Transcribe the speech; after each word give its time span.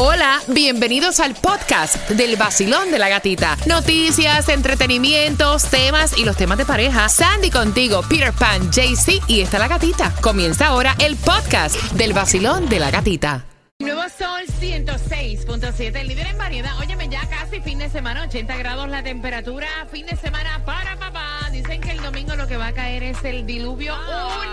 Hola, 0.00 0.40
bienvenidos 0.46 1.18
al 1.18 1.34
podcast 1.34 2.08
del 2.10 2.36
vacilón 2.36 2.92
de 2.92 3.00
la 3.00 3.08
gatita. 3.08 3.56
Noticias, 3.66 4.48
entretenimientos, 4.48 5.64
temas 5.64 6.16
y 6.16 6.24
los 6.24 6.36
temas 6.36 6.56
de 6.56 6.64
pareja. 6.64 7.08
Sandy 7.08 7.50
contigo, 7.50 8.02
Peter 8.08 8.32
Pan, 8.32 8.70
JC 8.70 9.20
y 9.26 9.40
está 9.40 9.58
la 9.58 9.66
gatita. 9.66 10.14
Comienza 10.20 10.68
ahora 10.68 10.94
el 11.00 11.16
podcast 11.16 11.74
del 11.94 12.12
vacilón 12.12 12.68
de 12.68 12.78
la 12.78 12.92
gatita. 12.92 13.44
Nuevo 13.80 14.02
Sol 14.02 14.42
106.7, 14.60 15.96
el 15.96 16.06
líder 16.06 16.28
en 16.28 16.38
variedad. 16.38 16.78
Óyeme, 16.78 17.08
ya 17.08 17.28
casi 17.28 17.60
fin 17.60 17.78
de 17.80 17.90
semana, 17.90 18.22
80 18.22 18.56
grados 18.56 18.88
la 18.88 19.02
temperatura. 19.02 19.66
Fin 19.90 20.06
de 20.06 20.14
semana 20.14 20.62
para 20.64 20.96
papá. 20.96 21.50
Dicen 21.50 21.80
que 21.80 21.90
el 21.90 22.00
domingo 22.00 22.36
lo 22.36 22.46
que 22.46 22.56
va 22.56 22.68
a 22.68 22.72
caer 22.72 23.02
es 23.02 23.24
el 23.24 23.46
diluvio 23.46 23.96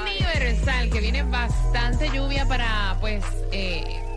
universal, 0.02 0.89
que 0.89 1.02
viene 1.02 1.21
bastante 1.21 2.09
lluvia 2.09 2.48
para, 2.48 2.98
pues, 3.00 3.23
eh, 3.52 4.14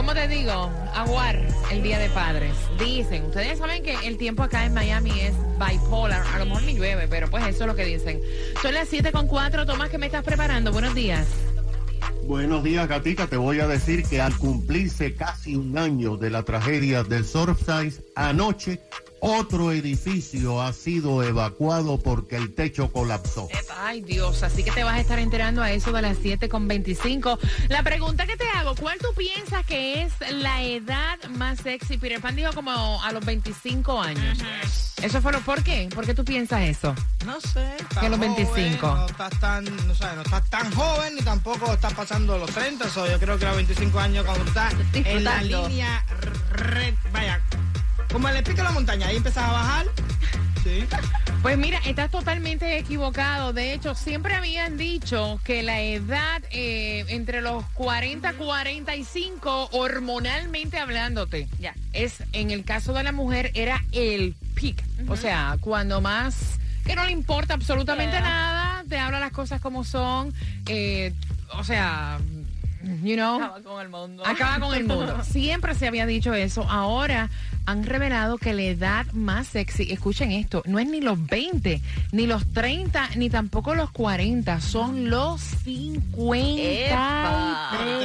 ¿Cómo 0.00 0.14
te 0.14 0.28
digo? 0.28 0.70
Aguar 0.94 1.38
el 1.70 1.82
Día 1.82 1.98
de 1.98 2.08
Padres. 2.08 2.54
Dicen, 2.78 3.26
ustedes 3.26 3.58
saben 3.58 3.82
que 3.82 3.94
el 4.08 4.16
tiempo 4.16 4.42
acá 4.42 4.64
en 4.64 4.72
Miami 4.72 5.10
es 5.20 5.34
bipolar. 5.58 6.22
A 6.26 6.38
lo 6.38 6.46
mejor 6.46 6.62
ni 6.62 6.72
llueve, 6.74 7.06
pero 7.06 7.28
pues 7.28 7.46
eso 7.46 7.64
es 7.64 7.66
lo 7.66 7.76
que 7.76 7.84
dicen. 7.84 8.18
Son 8.62 8.72
las 8.72 8.88
7 8.88 9.12
con 9.12 9.26
4. 9.26 9.66
Tomás, 9.66 9.90
¿qué 9.90 9.98
me 9.98 10.06
estás 10.06 10.24
preparando? 10.24 10.72
Buenos 10.72 10.94
días. 10.94 11.26
Buenos 12.22 12.64
días, 12.64 12.88
gatita. 12.88 13.26
Te 13.26 13.36
voy 13.36 13.60
a 13.60 13.68
decir 13.68 14.02
que 14.04 14.22
al 14.22 14.34
cumplirse 14.38 15.14
casi 15.14 15.54
un 15.54 15.76
año 15.76 16.16
de 16.16 16.30
la 16.30 16.44
tragedia 16.44 17.02
del 17.04 17.26
Surfside, 17.26 18.02
anoche 18.14 18.80
otro 19.20 19.72
edificio 19.72 20.62
ha 20.62 20.72
sido 20.72 21.22
evacuado 21.22 21.98
porque 21.98 22.36
el 22.36 22.54
techo 22.54 22.90
colapsó. 22.90 23.48
Ay, 23.76 24.00
Dios, 24.00 24.42
así 24.42 24.62
que 24.62 24.70
te 24.70 24.84
vas 24.84 24.94
a 24.94 25.00
estar 25.00 25.18
enterando 25.18 25.62
a 25.62 25.70
eso 25.72 25.92
de 25.92 26.02
las 26.02 26.18
7.25. 26.18 27.38
La 27.68 27.82
pregunta 27.82 28.26
que 28.26 28.36
te 28.36 28.48
hago, 28.48 28.74
¿cuál 28.74 28.98
tú 28.98 29.08
piensas 29.16 29.64
que 29.66 30.02
es 30.02 30.12
la 30.32 30.62
edad 30.62 31.18
más 31.30 31.60
sexy? 31.60 31.98
Peter 31.98 32.20
Pan 32.20 32.36
dijo 32.36 32.52
como 32.52 33.02
a 33.02 33.12
los 33.12 33.24
25 33.24 34.00
años. 34.00 34.38
¿Eso 35.02 35.22
fue 35.22 35.32
lo 35.32 35.40
por 35.40 35.62
qué? 35.62 35.88
¿Por 35.94 36.04
qué 36.04 36.14
tú 36.14 36.24
piensas 36.24 36.60
eso? 36.62 36.94
No 37.24 37.40
sé. 37.40 37.74
Que 37.98 38.06
a 38.06 38.08
los 38.08 38.20
25. 38.20 38.86
no 38.86 39.06
estás 39.06 39.40
tan, 39.40 39.64
no, 39.64 39.94
sé, 39.94 40.04
no 40.14 40.22
estás 40.22 40.50
tan 40.50 40.70
joven 40.72 41.14
ni 41.14 41.22
tampoco 41.22 41.72
estás 41.72 41.94
pasando 41.94 42.36
los 42.36 42.50
30. 42.50 42.86
yo 42.94 43.18
creo 43.18 43.38
que 43.38 43.44
a 43.46 43.48
los 43.48 43.56
25 43.56 43.98
años 43.98 44.26
cuando 44.26 44.44
estás 44.44 44.74
en 44.92 45.24
la 45.24 45.42
línea 45.42 46.04
red, 46.50 46.94
vaya, 47.12 47.40
como 48.12 48.28
le 48.30 48.42
pico 48.42 48.62
la 48.62 48.72
montaña, 48.72 49.08
ahí 49.08 49.16
empezás 49.16 49.48
a 49.48 49.52
bajar. 49.52 49.86
Sí. 50.64 50.84
Pues 51.42 51.56
mira, 51.56 51.78
estás 51.86 52.10
totalmente 52.10 52.76
equivocado. 52.76 53.52
De 53.52 53.72
hecho, 53.72 53.94
siempre 53.94 54.34
habían 54.34 54.76
dicho 54.76 55.40
que 55.42 55.62
la 55.62 55.80
edad 55.80 56.42
eh, 56.50 57.06
entre 57.08 57.40
los 57.40 57.64
40 57.74 58.32
y 58.32 58.36
45, 58.36 59.70
hormonalmente 59.72 60.78
hablándote, 60.78 61.48
ya, 61.58 61.74
es 61.94 62.22
en 62.32 62.50
el 62.50 62.64
caso 62.64 62.92
de 62.92 63.02
la 63.02 63.12
mujer 63.12 63.52
era 63.54 63.82
el 63.92 64.34
peak. 64.54 64.84
O 65.08 65.16
sea, 65.16 65.56
cuando 65.60 66.00
más 66.00 66.58
que 66.84 66.94
no 66.94 67.04
le 67.06 67.12
importa 67.12 67.54
absolutamente 67.54 68.20
nada, 68.20 68.84
te 68.88 68.98
habla 68.98 69.18
las 69.18 69.32
cosas 69.32 69.60
como 69.60 69.84
son. 69.84 70.34
Eh, 70.66 71.14
o 71.54 71.64
sea, 71.64 72.18
you 73.02 73.14
know, 73.14 73.36
acaba 73.36 73.62
con 73.62 73.80
el 73.80 73.88
mundo. 73.88 74.22
Acaba 74.26 74.60
con 74.60 74.74
el 74.74 74.84
mundo. 74.84 75.22
Siempre 75.30 75.74
se 75.74 75.86
había 75.86 76.06
dicho 76.06 76.34
eso. 76.34 76.64
Ahora 76.68 77.30
han 77.66 77.84
revelado 77.84 78.38
que 78.38 78.52
la 78.52 78.62
edad 78.62 79.06
más 79.12 79.48
sexy, 79.48 79.92
escuchen 79.92 80.32
esto, 80.32 80.62
no 80.66 80.78
es 80.78 80.88
ni 80.88 81.00
los 81.00 81.24
20, 81.26 81.80
ni 82.12 82.26
los 82.26 82.50
30, 82.52 83.10
ni 83.16 83.30
tampoco 83.30 83.74
los 83.74 83.90
40, 83.90 84.60
son 84.60 85.10
los 85.10 85.40
50. 85.40 86.34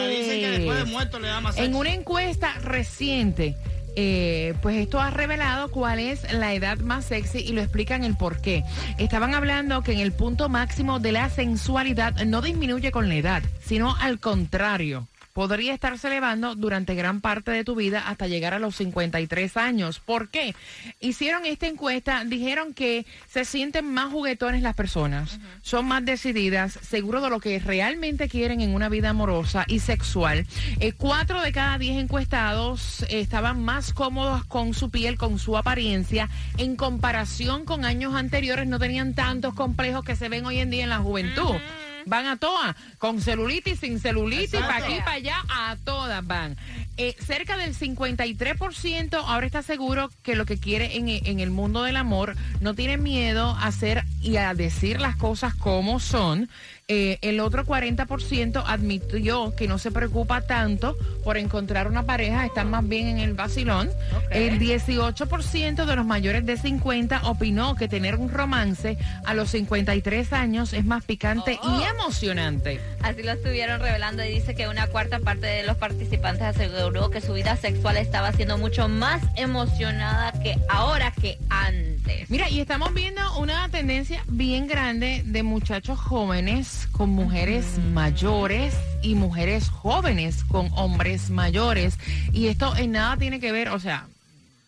Dicen 0.09 0.39
que 0.39 0.49
después 0.51 0.77
de 0.77 0.85
muerto 0.85 1.19
le 1.19 1.27
da 1.27 1.41
más 1.41 1.55
sexy. 1.55 1.67
En 1.67 1.75
una 1.75 1.93
encuesta 1.93 2.53
reciente 2.61 3.55
eh, 3.95 4.53
pues 4.61 4.77
esto 4.77 4.99
ha 4.99 5.09
revelado 5.09 5.69
cuál 5.69 5.99
es 5.99 6.31
la 6.33 6.53
edad 6.53 6.77
más 6.79 7.05
sexy 7.05 7.39
y 7.39 7.53
lo 7.53 7.61
explican 7.61 8.03
el 8.03 8.15
por 8.15 8.41
qué. 8.41 8.63
Estaban 8.97 9.33
hablando 9.33 9.81
que 9.81 9.93
en 9.93 9.99
el 9.99 10.11
punto 10.11 10.49
máximo 10.49 10.99
de 10.99 11.11
la 11.11 11.29
sensualidad 11.29 12.15
no 12.25 12.41
disminuye 12.41 12.91
con 12.91 13.09
la 13.09 13.15
edad, 13.15 13.43
sino 13.63 13.95
al 13.97 14.19
contrario 14.19 15.07
podría 15.35 15.73
estarse 15.73 16.07
elevando 16.07 16.55
durante 16.55 16.95
gran 16.95 17.19
parte 17.19 17.51
de 17.51 17.65
tu 17.65 17.75
vida 17.75 18.07
hasta 18.07 18.25
llegar 18.25 18.53
a 18.53 18.59
los 18.59 18.77
53 18.77 19.57
años. 19.57 19.99
¿Por 19.99 20.29
qué? 20.29 20.55
Hicieron 21.01 21.45
esta 21.45 21.67
encuesta, 21.67 22.23
dijeron 22.23 22.73
que 22.73 23.05
se 23.27 23.43
sienten 23.43 23.93
más 23.93 24.13
juguetones 24.13 24.61
las 24.61 24.75
personas, 24.75 25.41
son 25.61 25.87
más 25.87 26.05
decididas, 26.05 26.79
seguro 26.81 27.19
de 27.19 27.29
lo 27.29 27.41
que 27.41 27.59
realmente 27.59 28.29
quieren 28.29 28.61
en 28.61 28.73
una 28.73 28.87
vida 28.87 29.09
amorosa 29.09 29.65
y 29.67 29.79
sexual. 29.79 30.47
Eh, 30.79 30.93
cuatro 30.93 31.41
de 31.41 31.51
cada 31.51 31.77
diez 31.77 31.97
encuestados 31.97 33.05
estaban 33.09 33.61
más 33.61 33.91
cómodos 33.91 34.45
con 34.45 34.73
su 34.73 34.89
piel, 34.89 35.17
con 35.17 35.37
su 35.37 35.57
apariencia, 35.57 36.29
en 36.57 36.77
comparación 36.77 37.65
con 37.65 37.83
años 37.83 38.15
anteriores, 38.15 38.67
no 38.67 38.79
tenían 38.79 39.15
tantos 39.15 39.53
complejos 39.53 40.05
que 40.05 40.15
se 40.15 40.29
ven 40.29 40.45
hoy 40.45 40.59
en 40.59 40.69
día 40.69 40.85
en 40.85 40.91
la 40.91 40.99
juventud 40.99 41.55
van 42.05 42.27
a 42.27 42.37
todas, 42.37 42.75
con 42.97 43.21
celulitis, 43.21 43.79
sin 43.79 43.99
celulitis, 43.99 44.59
para 44.59 44.77
aquí, 44.77 44.95
para 44.99 45.13
allá, 45.13 45.43
a 45.49 45.75
todas 45.83 46.25
van. 46.25 46.55
Eh, 46.97 47.15
cerca 47.19 47.57
del 47.57 47.75
53% 47.75 49.21
ahora 49.25 49.45
está 49.45 49.61
seguro 49.61 50.09
que 50.23 50.35
lo 50.35 50.45
que 50.45 50.57
quiere 50.57 50.95
en, 50.97 51.09
en, 51.09 51.39
el 51.39 51.49
mundo 51.49 51.83
del 51.83 51.97
amor 51.97 52.35
no 52.61 52.73
tiene 52.73 52.97
miedo 52.97 53.49
a 53.49 53.67
hacer 53.67 54.05
y 54.21 54.37
a 54.37 54.53
decir 54.53 55.01
las 55.01 55.17
cosas 55.17 55.55
como 55.55 55.99
son. 55.99 56.49
Eh, 56.87 57.17
el 57.23 57.39
otro 57.39 57.65
40% 57.65 58.61
admitió 58.63 59.55
que 59.55 59.67
no 59.67 59.79
se 59.79 59.89
preocupa 59.89 60.41
tanto 60.41 60.95
por 61.23 61.35
encontrar 61.35 61.87
una 61.87 62.03
pareja, 62.03 62.45
están 62.45 62.69
más 62.69 62.87
bien 62.87 63.07
en 63.07 63.17
el 63.17 63.33
vacilón. 63.33 63.89
El 64.29 64.59
18% 64.59 65.85
de 65.85 65.95
los 65.95 66.05
mayores 66.05 66.45
de 66.45 66.57
50 66.57 67.23
opinó 67.23 67.73
que 67.73 67.87
tener 67.87 68.17
un 68.17 68.29
romance 68.29 68.99
a 69.25 69.33
los 69.33 69.49
53 69.49 70.31
años 70.33 70.73
es 70.73 70.85
más 70.85 71.03
picante 71.03 71.53
y 71.53 71.67
oh. 71.67 71.87
emocionante. 71.87 72.79
Así 73.01 73.23
lo 73.23 73.31
estuvieron 73.31 73.79
revelando 73.79 74.23
y 74.23 74.27
dice 74.27 74.53
que 74.53 74.67
una 74.67 74.85
cuarta 74.85 75.17
parte 75.17 75.47
de 75.47 75.63
los 75.63 75.77
participantes 75.77 76.43
aseguró 76.43 77.09
que 77.09 77.19
su 77.19 77.33
vida 77.33 77.57
sexual 77.57 77.97
estaba 77.97 78.31
siendo 78.31 78.59
mucho 78.59 78.89
más 78.89 79.23
emocionada 79.35 80.33
que 80.33 80.55
ahora 80.69 81.11
que 81.19 81.39
antes. 81.49 81.94
Mira, 82.29 82.49
y 82.49 82.59
estamos 82.59 82.93
viendo 82.93 83.21
una 83.39 83.69
tendencia 83.69 84.23
bien 84.27 84.67
grande 84.67 85.23
de 85.25 85.43
muchachos 85.43 85.99
jóvenes 85.99 86.87
con 86.91 87.09
mujeres 87.09 87.79
mayores 87.93 88.75
y 89.01 89.15
mujeres 89.15 89.69
jóvenes 89.69 90.43
con 90.43 90.69
hombres 90.73 91.29
mayores. 91.29 91.97
Y 92.31 92.47
esto 92.47 92.75
en 92.75 92.93
nada 92.93 93.17
tiene 93.17 93.39
que 93.39 93.51
ver, 93.51 93.69
o 93.69 93.79
sea, 93.79 94.07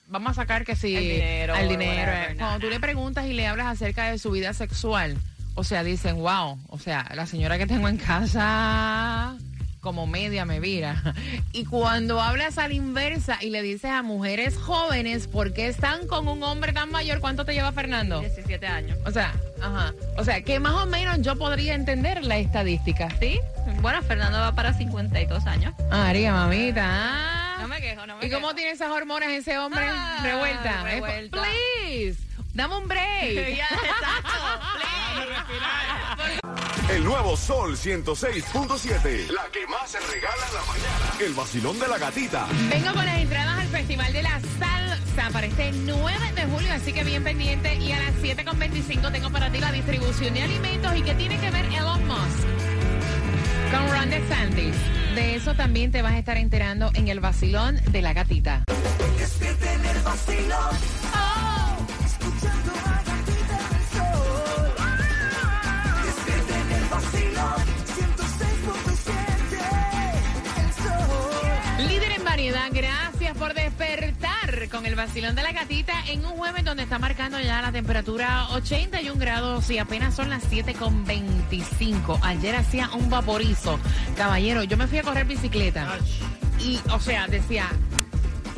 vamos 0.07 0.31
a 0.31 0.33
sacar 0.35 0.65
que 0.65 0.75
si 0.75 0.95
dinero, 0.95 1.55
al 1.55 1.69
dinero. 1.69 2.11
Cuando 2.37 2.59
tú 2.59 2.69
le 2.69 2.79
preguntas 2.79 3.25
y 3.25 3.33
le 3.33 3.47
hablas 3.47 3.67
acerca 3.67 4.11
de 4.11 4.17
su 4.17 4.31
vida 4.31 4.53
sexual, 4.53 5.17
o 5.55 5.63
sea, 5.63 5.83
dicen, 5.83 6.17
wow, 6.17 6.57
o 6.69 6.79
sea, 6.79 7.09
la 7.15 7.25
señora 7.25 7.57
que 7.57 7.67
tengo 7.67 7.87
en 7.87 7.97
casa 7.97 9.35
como 9.87 10.05
media 10.05 10.43
me 10.43 10.59
vira. 10.59 11.01
Y 11.53 11.63
cuando 11.63 12.21
hablas 12.21 12.57
a 12.57 12.67
la 12.67 12.73
inversa 12.73 13.37
y 13.41 13.49
le 13.49 13.61
dices 13.61 13.89
a 13.89 14.03
mujeres 14.03 14.57
jóvenes 14.57 15.27
por 15.27 15.53
qué 15.53 15.67
están 15.67 16.05
con 16.07 16.27
un 16.27 16.43
hombre 16.43 16.73
tan 16.73 16.91
mayor, 16.91 17.21
¿cuánto 17.21 17.45
te 17.45 17.53
lleva 17.53 17.71
Fernando? 17.71 18.19
17 18.19 18.67
años. 18.67 18.97
O 19.05 19.11
sea, 19.11 19.33
ajá. 19.61 19.93
O 20.17 20.25
sea, 20.25 20.41
que 20.41 20.59
más 20.59 20.73
o 20.73 20.85
menos 20.87 21.21
yo 21.21 21.37
podría 21.37 21.73
entender 21.73 22.25
la 22.25 22.37
estadística. 22.37 23.09
Sí. 23.17 23.39
Bueno, 23.81 24.01
Fernando 24.01 24.39
va 24.39 24.51
para 24.51 24.73
52 24.73 25.47
años. 25.47 25.73
María, 25.89 26.33
mamita. 26.33 26.83
Ah. 26.85 27.57
No 27.61 27.69
me 27.69 27.79
quejo, 27.79 28.05
no 28.05 28.17
me 28.17 28.25
¿Y 28.25 28.29
cómo 28.29 28.53
tiene 28.53 28.71
esas 28.71 28.91
hormonas 28.91 29.29
ese 29.29 29.57
hombre? 29.57 29.85
Ah, 29.89 30.19
revuelta. 30.21 30.83
revuelta. 30.83 31.41
Please. 31.41 32.19
Dame 32.53 32.75
un 32.75 32.87
break. 32.89 33.55
ya, 33.55 33.67
exacto. 33.67 34.37
El 36.89 37.03
nuevo 37.03 37.35
Sol 37.35 37.75
106.7. 37.75 39.29
La 39.29 39.45
que 39.51 39.67
más 39.67 39.91
se 39.91 39.99
regala 39.99 40.47
en 40.47 40.53
la 40.53 40.61
mañana. 40.61 41.13
El 41.19 41.33
vacilón 41.33 41.77
de 41.79 41.87
la 41.87 41.97
gatita. 41.97 42.47
Vengo 42.69 42.93
con 42.93 43.05
las 43.05 43.17
entradas 43.17 43.59
al 43.59 43.67
Festival 43.67 44.13
de 44.13 44.23
la 44.23 44.39
Salsa 44.57 45.29
para 45.33 45.47
este 45.47 45.73
9 45.73 46.31
de 46.33 46.45
julio, 46.45 46.73
así 46.73 46.93
que 46.93 47.03
bien 47.03 47.25
pendiente. 47.25 47.75
Y 47.75 47.91
a 47.91 47.99
las 47.99 48.15
7.25 48.15 49.11
tengo 49.11 49.29
para 49.29 49.51
ti 49.51 49.59
la 49.59 49.73
distribución 49.73 50.33
de 50.33 50.43
alimentos. 50.43 50.95
¿Y 50.95 51.01
qué 51.01 51.13
tiene 51.15 51.37
que 51.37 51.51
ver 51.51 51.65
Elon 51.65 52.07
Musk? 52.07 52.47
Con 53.69 53.91
Ron 53.91 54.09
DeSantis. 54.09 54.75
De 55.13 55.35
eso 55.35 55.55
también 55.55 55.91
te 55.91 56.01
vas 56.01 56.13
a 56.13 56.19
estar 56.19 56.37
enterando 56.37 56.89
en 56.93 57.09
el 57.09 57.19
vacilón 57.19 57.81
de 57.91 58.01
la 58.01 58.13
gatita. 58.13 58.63
el 58.69 60.01
vacilón. 60.03 60.77
Oh. 61.13 61.47
gracias 62.27 62.76
por 73.37 73.53
despertar 73.53 74.69
con 74.69 74.85
el 74.85 74.95
vacilón 74.95 75.35
de 75.35 75.43
la 75.43 75.51
gatita 75.51 75.93
en 76.07 76.25
un 76.25 76.33
jueves 76.37 76.63
donde 76.63 76.83
está 76.83 76.97
marcando 76.97 77.39
ya 77.39 77.61
la 77.61 77.71
temperatura 77.71 78.47
81 78.49 79.19
grados 79.19 79.69
y 79.69 79.77
apenas 79.77 80.15
son 80.15 80.29
las 80.29 80.49
7.25. 80.49 82.19
Ayer 82.23 82.55
hacía 82.55 82.89
un 82.91 83.09
vaporizo. 83.09 83.79
Caballero, 84.15 84.63
yo 84.63 84.77
me 84.77 84.87
fui 84.87 84.97
a 84.99 85.03
correr 85.03 85.25
bicicleta. 85.25 85.87
y, 86.59 86.79
o 86.91 86.99
sea, 86.99 87.27
decía, 87.27 87.69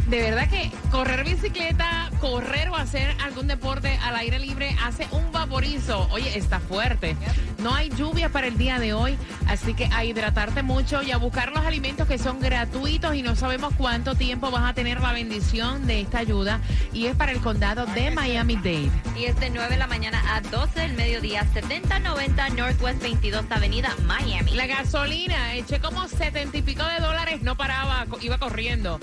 de 0.09 0.21
verdad 0.21 0.50
que 0.50 0.71
correr 0.89 1.23
bicicleta, 1.23 2.09
correr 2.19 2.69
o 2.69 2.75
hacer 2.75 3.15
algún 3.23 3.45
deporte 3.47 4.00
al 4.03 4.15
aire 4.15 4.39
libre 4.39 4.75
hace 4.83 5.07
un 5.11 5.31
vaporizo. 5.31 6.07
Oye, 6.11 6.35
está 6.35 6.59
fuerte. 6.59 7.15
No 7.59 7.75
hay 7.75 7.89
lluvia 7.89 8.29
para 8.29 8.47
el 8.47 8.57
día 8.57 8.79
de 8.79 8.94
hoy, 8.94 9.17
así 9.47 9.75
que 9.75 9.85
a 9.94 10.03
hidratarte 10.03 10.63
mucho 10.63 11.03
y 11.03 11.11
a 11.11 11.17
buscar 11.17 11.51
los 11.51 11.63
alimentos 11.63 12.07
que 12.07 12.17
son 12.17 12.39
gratuitos 12.39 13.13
y 13.15 13.21
no 13.21 13.35
sabemos 13.35 13.73
cuánto 13.77 14.15
tiempo 14.15 14.50
vas 14.50 14.67
a 14.67 14.73
tener 14.73 15.00
la 15.00 15.13
bendición 15.13 15.85
de 15.85 16.01
esta 16.01 16.19
ayuda 16.19 16.59
y 16.91 17.06
es 17.06 17.15
para 17.15 17.31
el 17.31 17.39
condado 17.39 17.85
de 17.85 18.09
Miami-Dade. 18.09 18.89
Y 19.15 19.25
es 19.25 19.39
de 19.39 19.51
9 19.51 19.69
de 19.69 19.77
la 19.77 19.88
mañana 19.88 20.23
a 20.35 20.41
12 20.41 20.79
del 20.79 20.94
mediodía, 20.94 21.45
7090 21.53 22.50
Northwest 22.50 23.01
22 23.03 23.45
Avenida, 23.51 23.95
Miami. 24.06 24.56
La 24.56 24.65
gasolina, 24.65 25.53
eché 25.53 25.79
como 25.79 26.07
70 26.07 26.57
y 26.57 26.61
pico 26.63 26.83
de 26.83 27.00
dólares, 27.00 27.44
no 27.44 27.56
paraba, 27.56 28.07
iba 28.21 28.39
corriendo. 28.39 29.00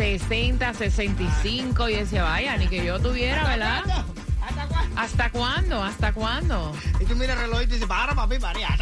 60, 0.00 0.72
65 0.72 1.90
y 1.90 1.94
decía, 1.96 2.22
vaya, 2.22 2.56
ni 2.56 2.68
que 2.68 2.82
yo 2.82 2.98
tuviera, 3.00 3.46
¿verdad? 3.46 3.82
¿Hasta 5.00 5.30
cuándo? 5.30 5.82
¿Hasta 5.82 6.12
cuándo? 6.12 6.76
Y 7.00 7.06
tú 7.06 7.16
miras 7.16 7.38
el 7.38 7.44
reloj 7.44 7.62
y 7.62 7.66
te 7.66 7.74
dices, 7.74 7.88
para 7.88 8.14
papi, 8.14 8.38
para, 8.38 8.60
ya. 8.60 8.76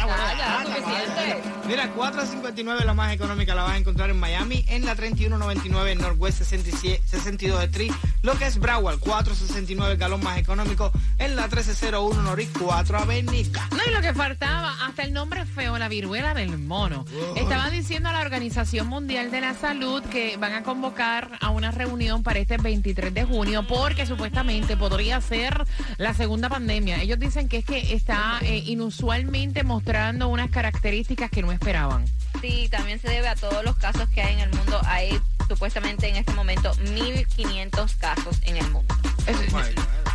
Mira, 1.65 1.95
4.59 1.95 2.83
la 2.83 2.93
más 2.93 3.13
económica 3.13 3.55
la 3.55 3.63
vas 3.63 3.71
a 3.71 3.77
encontrar 3.77 4.09
en 4.09 4.19
Miami, 4.19 4.65
en 4.67 4.85
la 4.85 4.95
3199 4.95 5.91
en 5.93 5.97
Northwest 5.99 6.39
67 6.39 7.01
62 7.05 7.63
Street, 7.63 7.93
lo 8.21 8.37
que 8.37 8.47
es 8.47 8.59
Broward, 8.59 8.99
4.69 8.99 9.91
el 9.91 9.97
galón 9.97 10.21
más 10.21 10.37
económico 10.37 10.91
en 11.19 11.37
la 11.37 11.43
1301 11.43 12.21
Norris 12.21 12.49
4 12.59 12.97
Avenida. 12.97 13.69
No, 13.71 13.79
y 13.87 13.93
lo 13.93 14.01
que 14.01 14.13
faltaba, 14.13 14.75
hasta 14.85 15.03
el 15.03 15.13
nombre 15.13 15.45
feo, 15.45 15.77
la 15.77 15.87
viruela 15.87 16.33
del 16.33 16.57
mono. 16.57 17.05
Estaban 17.37 17.71
diciendo 17.71 18.09
a 18.09 18.11
la 18.11 18.19
Organización 18.19 18.87
Mundial 18.87 19.31
de 19.31 19.39
la 19.39 19.53
Salud 19.53 20.03
que 20.03 20.35
van 20.35 20.51
a 20.51 20.63
convocar 20.63 21.31
a 21.39 21.49
una 21.49 21.71
reunión 21.71 22.23
para 22.23 22.39
este 22.39 22.57
23 22.57 23.13
de 23.13 23.23
junio 23.23 23.65
porque 23.67 24.05
supuestamente 24.05 24.75
podría 24.75 25.21
ser 25.21 25.65
la 25.97 26.08
segunda 26.13 26.49
pandemia. 26.49 27.01
Ellos 27.01 27.19
dicen 27.19 27.47
que 27.49 27.57
es 27.57 27.65
que 27.65 27.93
está 27.93 28.39
eh, 28.41 28.57
inusualmente 28.65 29.63
mostrando 29.63 30.27
unas 30.27 30.49
características 30.49 31.29
que 31.29 31.41
no 31.41 31.51
esperaban. 31.51 32.05
Sí, 32.41 32.67
también 32.69 32.99
se 32.99 33.09
debe 33.09 33.27
a 33.27 33.35
todos 33.35 33.63
los 33.63 33.75
casos 33.77 34.07
que 34.09 34.21
hay 34.21 34.33
en 34.35 34.39
el 34.41 34.53
mundo. 34.53 34.79
Hay 34.85 35.19
supuestamente 35.47 36.07
en 36.07 36.15
este 36.15 36.33
momento 36.33 36.71
1.500 36.75 37.97
casos 37.97 38.37
en 38.43 38.57
el 38.57 38.69
mundo. 38.71 38.95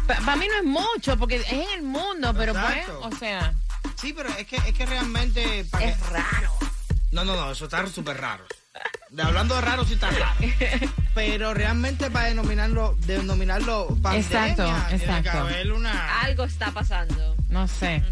Para 0.07 0.37
mí 0.37 0.47
no 0.49 0.57
es 0.59 0.65
mucho 0.65 1.17
porque 1.19 1.37
es 1.37 1.53
en 1.53 1.65
el 1.77 1.83
mundo, 1.83 2.33
pero 2.37 2.53
Exacto. 2.53 3.01
pues, 3.03 3.15
o 3.15 3.19
sea... 3.19 3.55
Sí, 3.97 4.13
pero 4.17 4.29
es 4.31 4.47
que, 4.47 4.57
es 4.57 4.73
que 4.75 4.87
realmente... 4.87 5.65
pa' 5.71 5.79
que- 5.79 5.89
Es 5.91 6.01
raro. 6.11 6.53
No, 7.11 7.25
no, 7.25 7.37
no, 7.37 7.53
eso 7.53 7.65
está 7.65 7.87
súper 7.87 8.19
raro. 8.21 8.45
De- 9.11 9.23
hablando 9.23 9.55
de 9.55 9.61
raro, 9.61 9.85
sí 9.85 9.95
está 9.95 10.11
raro. 10.11 10.35
Pero 11.15 11.55
realmente 11.55 12.11
para 12.11 12.27
denominarlo, 12.27 12.97
denominarlo 13.07 13.87
pandemia, 14.03 14.19
Exacto, 14.19 14.65
tiene 14.65 14.89
que 14.89 14.97
exacto. 14.97 15.39
haber 15.39 15.73
una... 15.73 16.21
Algo 16.23 16.45
está 16.45 16.73
pasando. 16.73 17.37
No 17.49 17.69
sé. 17.69 18.03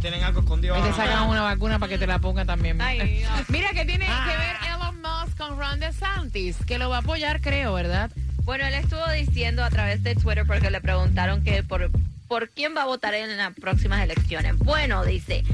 Tienen 0.00 0.24
algo 0.24 0.40
escondido. 0.40 0.76
Y 0.78 0.82
te 0.82 0.92
sacan 0.92 1.28
una 1.28 1.42
vacuna 1.42 1.78
para 1.78 1.90
que 1.90 1.98
te 1.98 2.06
la 2.06 2.18
ponga 2.18 2.44
también. 2.44 2.80
Ay. 2.80 3.24
Mira 3.48 3.70
que 3.70 3.84
tiene 3.84 4.06
que 4.06 4.36
ver 4.36 4.56
Elon 4.74 5.00
Musk 5.00 5.36
con 5.38 5.56
Ron 5.58 5.78
DeSantis, 5.78 6.56
que 6.66 6.78
lo 6.78 6.88
va 6.90 6.96
a 6.96 7.00
apoyar, 7.00 7.40
creo, 7.40 7.74
¿verdad? 7.74 8.10
Bueno, 8.42 8.66
él 8.66 8.74
estuvo 8.74 9.06
diciendo 9.12 9.62
a 9.62 9.70
través 9.70 10.02
de 10.02 10.16
Twitter 10.16 10.44
porque 10.46 10.70
le 10.70 10.80
preguntaron 10.80 11.44
que 11.44 11.62
por, 11.62 11.90
por 12.26 12.48
quién 12.48 12.74
va 12.76 12.82
a 12.82 12.86
votar 12.86 13.14
en 13.14 13.36
las 13.36 13.54
próximas 13.54 14.02
elecciones. 14.02 14.58
Bueno, 14.58 15.04
dice, 15.04 15.44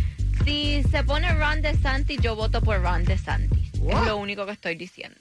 si 0.44 0.82
se 0.90 1.02
pone 1.04 1.30
Ron 1.34 1.60
DeSantis, 1.60 2.20
yo 2.22 2.36
voto 2.36 2.62
por 2.62 2.80
Ron 2.80 3.04
DeSantis. 3.04 3.55
What? 3.86 4.02
Es 4.02 4.06
lo 4.08 4.16
único 4.18 4.44
que 4.46 4.52
estoy 4.52 4.76
diciendo. 4.76 5.18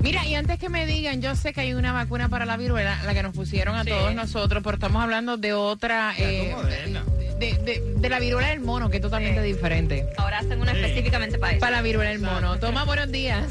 Mira, 0.00 0.26
y 0.26 0.34
antes 0.34 0.58
que 0.58 0.68
me 0.68 0.84
digan, 0.84 1.22
yo 1.22 1.36
sé 1.36 1.52
que 1.52 1.60
hay 1.60 1.72
una 1.74 1.92
vacuna 1.92 2.28
para 2.28 2.44
la 2.44 2.56
viruela, 2.56 3.00
la 3.04 3.14
que 3.14 3.22
nos 3.22 3.32
pusieron 3.34 3.76
a 3.76 3.84
Sí. 3.84 3.90
todos 3.90 4.12
nosotros, 4.14 4.62
pero 4.64 4.74
estamos 4.74 5.00
hablando 5.00 5.36
de 5.36 5.52
otra, 5.52 6.12
eh, 6.18 6.52
Moderna. 6.56 7.04
de, 7.38 7.52
de- 7.58 7.94
de 7.96 8.08
la 8.08 8.18
viruela 8.18 8.48
del 8.48 8.58
mono, 8.60 8.90
que 8.90 8.96
es 8.96 9.02
totalmente 9.02 9.40
diferente. 9.42 10.04
Ahora 10.16 10.38
hacen 10.40 10.60
una 10.60 10.72
específicamente 10.72 11.38
para 11.38 11.52
eso. 11.52 11.60
Para 11.60 11.76
la 11.76 11.82
viruela 11.82 12.10
del 12.10 12.20
mono. 12.20 12.58
Toma, 12.58 12.82
buenos 12.84 13.12
días. 13.12 13.44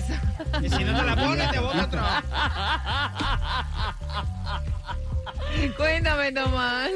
y 0.61 0.69
si 0.69 0.83
no 0.83 0.97
te 0.99 1.03
la 1.05 1.15
pones, 1.15 1.51
te 1.51 1.59
voto 1.59 1.81
otra. 1.83 2.23
Cuéntame, 5.77 6.31
Tomás. 6.33 6.91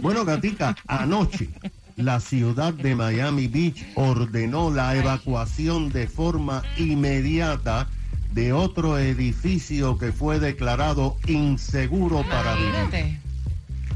Bueno, 0.00 0.24
Gatica, 0.24 0.74
anoche 0.86 1.48
la 1.96 2.20
ciudad 2.20 2.72
de 2.74 2.94
Miami 2.94 3.46
Beach 3.48 3.84
ordenó 3.94 4.70
la 4.70 4.96
evacuación 4.96 5.90
de 5.90 6.06
forma 6.06 6.62
inmediata 6.78 7.88
de 8.32 8.52
otro 8.52 8.98
edificio 8.98 9.98
que 9.98 10.12
fue 10.12 10.40
declarado 10.40 11.16
inseguro 11.26 12.22
para 12.28 12.54
vivir. 12.54 13.18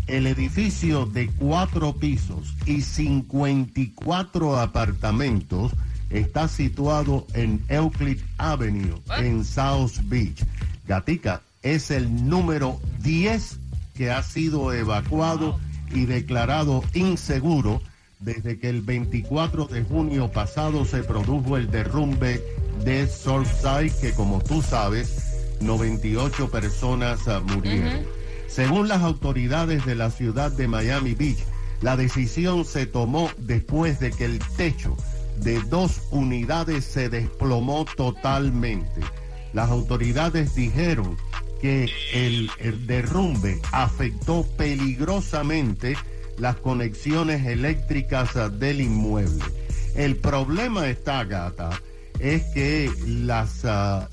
El 0.06 0.26
edificio 0.26 1.06
de 1.06 1.28
cuatro 1.28 1.96
pisos 1.96 2.54
y 2.64 2.82
54 2.82 4.58
apartamentos 4.58 5.72
está 6.10 6.46
situado 6.46 7.26
en 7.34 7.64
Euclid 7.69 8.20
Avenue, 8.38 9.00
en 9.19 9.44
South 9.44 9.98
Beach. 10.04 10.44
Gatica 10.87 11.43
es 11.62 11.90
el 11.90 12.28
número 12.28 12.81
10 13.02 13.58
que 13.94 14.10
ha 14.10 14.22
sido 14.22 14.72
evacuado 14.72 15.58
y 15.93 16.06
declarado 16.06 16.83
inseguro 16.94 17.81
desde 18.21 18.59
que 18.59 18.69
el 18.69 18.81
24 18.83 19.67
de 19.67 19.83
junio 19.83 20.31
pasado 20.31 20.85
se 20.85 21.03
produjo 21.03 21.56
el 21.56 21.71
derrumbe 21.71 22.43
de 22.85 23.06
Surfside, 23.06 23.93
que 24.00 24.12
como 24.12 24.41
tú 24.41 24.62
sabes, 24.62 25.59
98 25.61 26.50
personas 26.50 27.29
ah, 27.29 27.41
murieron. 27.41 28.06
Según 28.49 28.88
las 28.88 29.03
autoridades 29.03 29.85
de 29.85 29.94
la 29.94 30.11
ciudad 30.11 30.50
de 30.50 30.69
Miami 30.69 31.15
Beach, 31.15 31.44
la 31.83 31.97
decisión 31.97 32.65
se 32.65 32.87
tomó 32.87 33.31
después 33.39 34.00
de 34.00 34.11
que 34.11 34.25
el 34.25 34.39
techo 34.56 34.97
de 35.39 35.61
dos 35.62 36.00
unidades 36.11 36.85
se 36.85 37.09
desplomó 37.09 37.85
totalmente. 37.85 39.03
Las 39.53 39.71
autoridades 39.71 40.55
dijeron 40.55 41.17
que 41.61 41.91
el, 42.12 42.50
derrumbe 42.87 43.61
afectó 43.73 44.47
peligrosamente 44.56 45.97
las 46.38 46.56
conexiones 46.56 47.47
eléctricas 47.47 48.37
ah, 48.37 48.49
del 48.49 48.81
inmueble. 48.81 49.44
El 49.94 50.17
problema 50.17 50.88
está, 50.88 51.25
gata, 51.25 51.81
es 52.19 52.43
que 52.55 52.91
la 53.06 53.47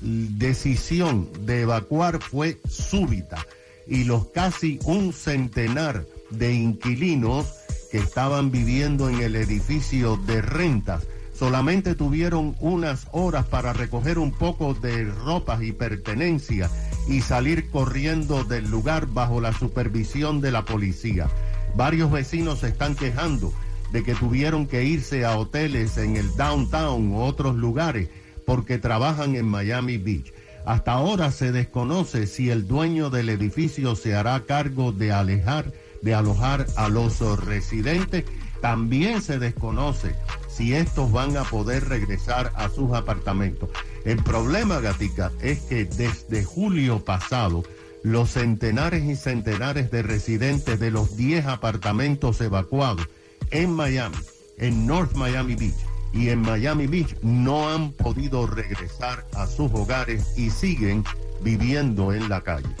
decisión 0.00 1.28
de 1.40 1.62
evacuar 1.62 2.20
fue 2.20 2.58
súbita 2.68 3.44
y 3.86 4.04
los 4.04 4.26
casi 4.28 4.78
un 4.84 5.12
centenar 5.12 6.04
de 6.30 6.54
inquilinos 6.54 7.46
que 7.90 7.98
estaban 7.98 8.50
viviendo 8.50 9.08
en 9.08 9.20
el 9.20 9.36
edificio 9.36 10.16
de 10.16 10.40
rentas 10.42 11.06
solamente 11.34 11.94
tuvieron 11.94 12.56
unas 12.60 13.06
horas 13.12 13.44
para 13.46 13.72
recoger 13.72 14.18
un 14.18 14.32
poco 14.32 14.74
de 14.74 15.04
ropas 15.04 15.62
y 15.62 15.72
pertenencias 15.72 16.70
y 17.08 17.20
salir 17.20 17.70
corriendo 17.70 18.44
del 18.44 18.70
lugar 18.70 19.06
bajo 19.06 19.40
la 19.40 19.52
supervisión 19.52 20.40
de 20.40 20.52
la 20.52 20.64
policía. 20.64 21.28
Varios 21.74 22.10
vecinos 22.10 22.60
se 22.60 22.68
están 22.68 22.94
quejando 22.94 23.52
de 23.92 24.02
que 24.02 24.14
tuvieron 24.14 24.66
que 24.66 24.84
irse 24.84 25.24
a 25.24 25.36
hoteles 25.36 25.96
en 25.98 26.16
el 26.16 26.34
downtown 26.36 27.12
u 27.12 27.20
otros 27.20 27.56
lugares 27.56 28.08
porque 28.46 28.78
trabajan 28.78 29.36
en 29.36 29.46
Miami 29.46 29.98
Beach. 29.98 30.32
Hasta 30.66 30.92
ahora 30.92 31.30
se 31.30 31.52
desconoce 31.52 32.26
si 32.26 32.50
el 32.50 32.66
dueño 32.66 33.10
del 33.10 33.28
edificio 33.28 33.96
se 33.96 34.14
hará 34.14 34.40
cargo 34.40 34.92
de 34.92 35.12
alejar, 35.12 35.72
de 36.02 36.14
alojar 36.14 36.66
a 36.76 36.88
los 36.88 37.20
residentes. 37.44 38.24
También 38.60 39.20
se 39.20 39.38
desconoce 39.38 40.14
si 40.54 40.74
estos 40.74 41.10
van 41.10 41.36
a 41.36 41.44
poder 41.44 41.88
regresar 41.88 42.52
a 42.54 42.68
sus 42.68 42.92
apartamentos. 42.92 43.70
El 44.04 44.22
problema, 44.22 44.80
Gatica, 44.80 45.32
es 45.40 45.60
que 45.60 45.84
desde 45.84 46.44
julio 46.44 47.04
pasado, 47.04 47.64
los 48.02 48.30
centenares 48.32 49.04
y 49.04 49.16
centenares 49.16 49.90
de 49.90 50.02
residentes 50.02 50.78
de 50.78 50.90
los 50.90 51.16
10 51.16 51.46
apartamentos 51.46 52.40
evacuados 52.40 53.08
en 53.50 53.72
Miami, 53.72 54.16
en 54.58 54.86
North 54.86 55.14
Miami 55.14 55.54
Beach 55.54 55.74
y 56.12 56.28
en 56.28 56.42
Miami 56.42 56.86
Beach 56.86 57.16
no 57.22 57.68
han 57.68 57.92
podido 57.92 58.46
regresar 58.46 59.26
a 59.34 59.46
sus 59.46 59.72
hogares 59.72 60.34
y 60.36 60.50
siguen 60.50 61.04
viviendo 61.42 62.12
en 62.12 62.28
la 62.28 62.42
calle. 62.42 62.74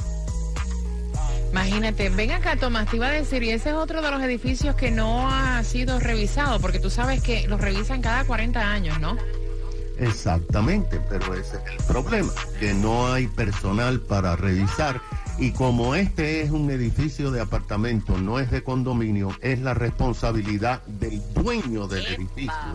Imagínate, 1.54 2.08
ven 2.08 2.32
acá, 2.32 2.56
Tomás, 2.56 2.90
te 2.90 2.96
iba 2.96 3.06
a 3.06 3.12
decir, 3.12 3.44
y 3.44 3.50
ese 3.50 3.68
es 3.68 3.76
otro 3.76 4.02
de 4.02 4.10
los 4.10 4.20
edificios 4.20 4.74
que 4.74 4.90
no 4.90 5.30
ha 5.30 5.62
sido 5.62 6.00
revisado, 6.00 6.58
porque 6.58 6.80
tú 6.80 6.90
sabes 6.90 7.22
que 7.22 7.46
los 7.46 7.60
revisan 7.60 8.02
cada 8.02 8.24
40 8.24 8.60
años, 8.60 8.98
¿no? 8.98 9.16
Exactamente, 10.00 10.98
pero 11.08 11.32
ese 11.32 11.58
es 11.58 11.62
el 11.78 11.86
problema, 11.86 12.32
que 12.58 12.74
no 12.74 13.12
hay 13.12 13.28
personal 13.28 14.00
para 14.00 14.34
revisar 14.34 15.00
y 15.38 15.52
como 15.52 15.94
este 15.94 16.42
es 16.42 16.50
un 16.50 16.68
edificio 16.72 17.30
de 17.30 17.40
apartamento, 17.40 18.18
no 18.18 18.40
es 18.40 18.50
de 18.50 18.64
condominio, 18.64 19.30
es 19.40 19.60
la 19.60 19.74
responsabilidad 19.74 20.82
del 20.86 21.22
dueño 21.34 21.86
del 21.86 22.04
edificio 22.06 22.74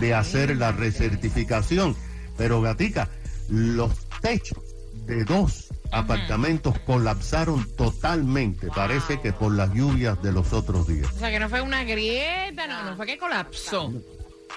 de 0.00 0.14
hacer 0.14 0.54
la 0.58 0.72
recertificación. 0.72 1.96
Pero 2.36 2.60
Gatica, 2.60 3.08
los 3.48 3.90
techos 4.20 4.62
de 5.06 5.24
dos 5.24 5.68
apartamentos 5.90 6.78
colapsaron 6.80 7.64
totalmente. 7.76 8.68
Parece 8.68 9.20
que 9.20 9.32
por 9.32 9.54
las 9.54 9.72
lluvias 9.72 10.20
de 10.22 10.32
los 10.32 10.52
otros 10.52 10.86
días. 10.86 11.10
O 11.14 11.18
sea, 11.18 11.30
que 11.30 11.40
no 11.40 11.48
fue 11.48 11.60
una 11.60 11.84
grieta, 11.84 12.66
no, 12.66 12.84
no 12.84 12.96
fue 12.96 13.06
que 13.06 13.18
colapsó. 13.18 13.92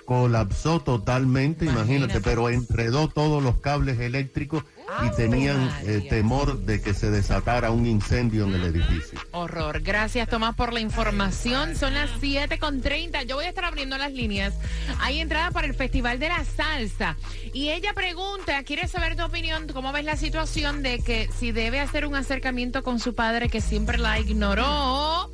Colapsó 0.06 0.80
totalmente, 0.80 1.66
imagínate, 1.66 1.96
Imagínate. 1.96 2.22
pero 2.22 2.50
enredó 2.50 3.08
todos 3.10 3.44
los 3.44 3.60
cables 3.60 4.00
eléctricos 4.00 4.64
y 5.02 5.08
Ave 5.08 5.16
tenían 5.16 5.62
eh, 5.62 5.94
María. 5.96 6.10
temor 6.10 6.60
de 6.60 6.82
que 6.82 6.94
se 6.94 7.10
desatara 7.12 7.72
un 7.72 7.86
incendio 7.86 8.46
en 8.46 8.56
el 8.56 8.64
edificio. 8.64 9.20
Horror. 9.32 9.82
Gracias, 9.82 10.28
Tomás, 10.28 10.56
por 10.56 10.74
la 10.74 10.80
información. 10.80 11.76
Son 11.76 11.94
las 11.94 12.10
7.30. 12.22 13.26
Yo 13.26 13.36
voy 13.36 13.46
a 13.46 13.50
estar 13.50 13.66
abriendo 13.66 13.98
las 13.98 14.12
líneas. 14.12 14.54
Hay 15.00 15.20
entrada 15.20 15.52
para 15.52 15.68
el 15.68 15.74
Festival 15.74 16.20
de 16.20 16.30
la 16.30 16.44
Salsa. 16.44 17.16
Y 17.54 17.70
ella 17.70 17.94
pregunta, 17.94 18.64
quiere 18.64 18.88
saber 18.88 19.16
tu 19.16 19.24
opinión, 19.24 19.68
cómo 19.74 19.92
ves 19.92 20.06
la 20.06 20.18
situación 20.18 20.84
de 20.84 21.00
que 21.00 21.30
si 21.38 21.52
debe 21.52 21.80
hacer 21.80 22.06
un 22.06 22.16
acercamiento 22.16 22.84
con 22.84 23.00
su 23.00 23.16
padre 23.16 23.50
que 23.50 23.62
siempre 23.62 23.98
la 23.98 24.20
ignoró 24.20 25.30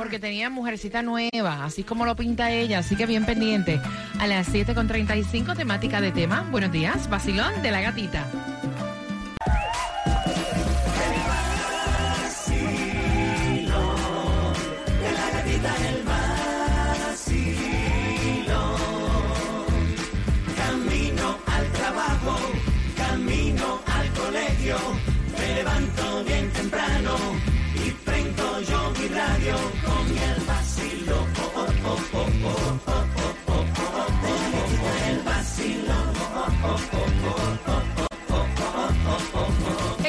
porque 0.00 0.18
tenía 0.18 0.48
mujercita 0.48 1.02
nueva, 1.02 1.62
así 1.62 1.82
como 1.82 2.06
lo 2.06 2.16
pinta 2.16 2.50
ella. 2.50 2.78
Así 2.78 2.96
que 2.96 3.04
bien 3.04 3.26
pendiente. 3.26 3.78
A 4.18 4.26
las 4.26 4.48
7.35, 4.48 5.54
temática 5.54 6.00
de 6.00 6.10
tema. 6.10 6.48
Buenos 6.50 6.72
días, 6.72 7.10
vacilón 7.10 7.60
de 7.60 7.70
la 7.70 7.82
gatita. 7.82 8.24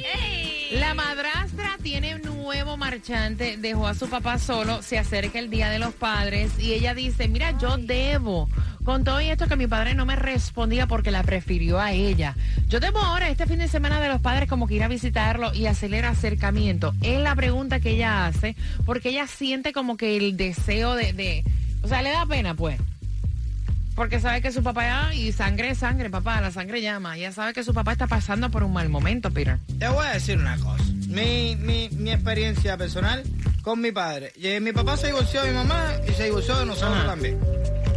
La 0.72 0.94
madrastra 0.94 1.78
tiene 1.82 2.16
un 2.16 2.22
nuevo 2.46 2.78
marchante, 2.78 3.58
dejó 3.58 3.88
a 3.88 3.96
su 3.96 4.08
papá 4.08 4.38
solo, 4.38 4.84
se 4.84 5.00
acerca 5.00 5.40
el 5.40 5.50
Día 5.50 5.72
de 5.72 5.80
los 5.80 5.96
Padres 5.96 6.52
y 6.60 6.74
ella 6.74 6.94
dice, 6.94 7.28
mira, 7.28 7.58
yo 7.58 7.76
debo, 7.78 8.48
con 8.84 9.04
todo 9.04 9.20
y 9.20 9.30
esto 9.30 9.48
que 9.48 9.56
mi 9.56 9.66
padre 9.66 9.96
no 9.96 10.06
me 10.06 10.16
respondía 10.16 10.86
porque 10.86 11.10
la 11.10 11.24
prefirió 11.24 11.80
a 11.80 11.92
ella. 11.92 12.36
Yo 12.68 12.80
debo 12.80 13.00
ahora, 13.00 13.30
este 13.30 13.48
fin 13.48 13.58
de 13.58 13.68
semana 13.68 14.00
de 14.00 14.10
los 14.10 14.22
padres, 14.22 14.48
como 14.48 14.68
que 14.68 14.76
ir 14.76 14.84
a 14.84 14.88
visitarlo 14.88 15.56
y 15.56 15.66
hacerle 15.66 16.00
el 16.00 16.06
acercamiento. 16.06 16.94
Es 17.02 17.20
la 17.20 17.34
pregunta 17.36 17.80
que 17.80 17.96
ella 17.96 18.28
hace, 18.28 18.56
porque 18.86 19.10
ella 19.10 19.26
siente 19.26 19.74
como 19.74 19.98
que 19.98 20.16
el 20.16 20.38
deseo 20.38 20.94
de, 20.94 21.14
de 21.14 21.44
o 21.82 21.88
sea, 21.88 22.04
le 22.04 22.12
da 22.12 22.28
pena 22.28 22.54
pues. 22.54 22.80
Porque 23.96 24.20
sabe 24.20 24.42
que 24.42 24.52
su 24.52 24.62
papá, 24.62 25.16
y 25.16 25.32
sangre 25.32 25.72
es 25.72 25.80
sangre, 25.80 26.12
papá, 26.12 26.42
la 26.42 26.52
sangre 26.52 26.84
llama. 26.84 27.18
Ella 27.18 27.32
sabe 27.32 27.54
que 27.54 27.64
su 27.64 27.74
papá 27.74 27.94
está 27.94 28.06
pasando 28.06 28.52
por 28.52 28.62
un 28.62 28.74
mal 28.74 28.90
momento, 28.90 29.32
Peter. 29.32 29.58
Te 29.80 29.88
voy 29.88 30.06
a 30.06 30.12
decir 30.12 30.38
una 30.38 30.58
cosa. 30.58 30.95
Mi, 31.16 31.56
mi, 31.56 31.90
mi 31.90 32.12
experiencia 32.12 32.78
personal 32.78 33.24
con 33.62 33.80
mi 33.82 33.92
padre. 33.92 34.34
Eh, 34.36 34.60
Mi 34.60 34.72
papá 34.74 34.98
se 34.98 35.08
divorció 35.08 35.42
de 35.44 35.50
mi 35.52 35.56
mamá 35.56 35.94
y 36.08 36.12
se 36.14 36.26
divorció 36.26 36.58
de 36.58 36.66
nosotros 36.66 36.98
Ajá. 36.98 37.08
también. 37.08 37.40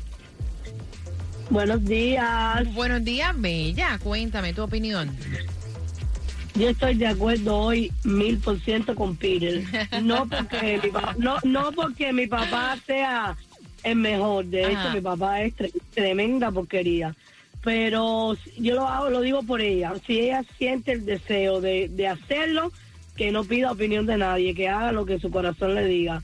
Buenos 1.49 1.83
días. 1.85 2.73
Buenos 2.73 3.03
días, 3.03 3.33
Bella. 3.39 3.99
Cuéntame 4.03 4.53
tu 4.53 4.63
opinión. 4.63 5.15
Yo 6.55 6.69
estoy 6.69 6.95
de 6.95 7.07
acuerdo 7.07 7.55
hoy 7.55 7.91
mil 8.03 8.37
por 8.39 8.59
ciento 8.59 8.95
con 8.95 9.15
Peter. 9.15 9.63
No 10.01 10.27
porque 10.27 10.79
mi 10.83 10.89
papá, 10.89 11.15
no, 11.17 11.37
no 11.43 11.71
porque 11.71 12.11
mi 12.11 12.27
papá 12.27 12.77
sea 12.85 13.37
el 13.83 13.95
mejor. 13.97 14.45
De 14.45 14.65
Ajá. 14.65 14.71
hecho, 14.85 14.93
mi 14.95 15.01
papá 15.01 15.41
es 15.43 15.55
tre- 15.55 15.71
tremenda 15.93 16.51
porquería. 16.51 17.15
Pero 17.63 18.35
yo 18.57 18.75
lo 18.75 18.87
hago, 18.87 19.09
lo 19.09 19.21
digo 19.21 19.43
por 19.43 19.61
ella. 19.61 19.93
Si 20.05 20.19
ella 20.19 20.43
siente 20.57 20.91
el 20.93 21.05
deseo 21.05 21.61
de, 21.61 21.89
de 21.89 22.07
hacerlo, 22.07 22.71
que 23.17 23.31
no 23.31 23.43
pida 23.43 23.71
opinión 23.71 24.05
de 24.05 24.17
nadie, 24.17 24.53
que 24.55 24.69
haga 24.69 24.91
lo 24.91 25.05
que 25.05 25.19
su 25.19 25.29
corazón 25.31 25.75
le 25.75 25.85
diga. 25.85 26.21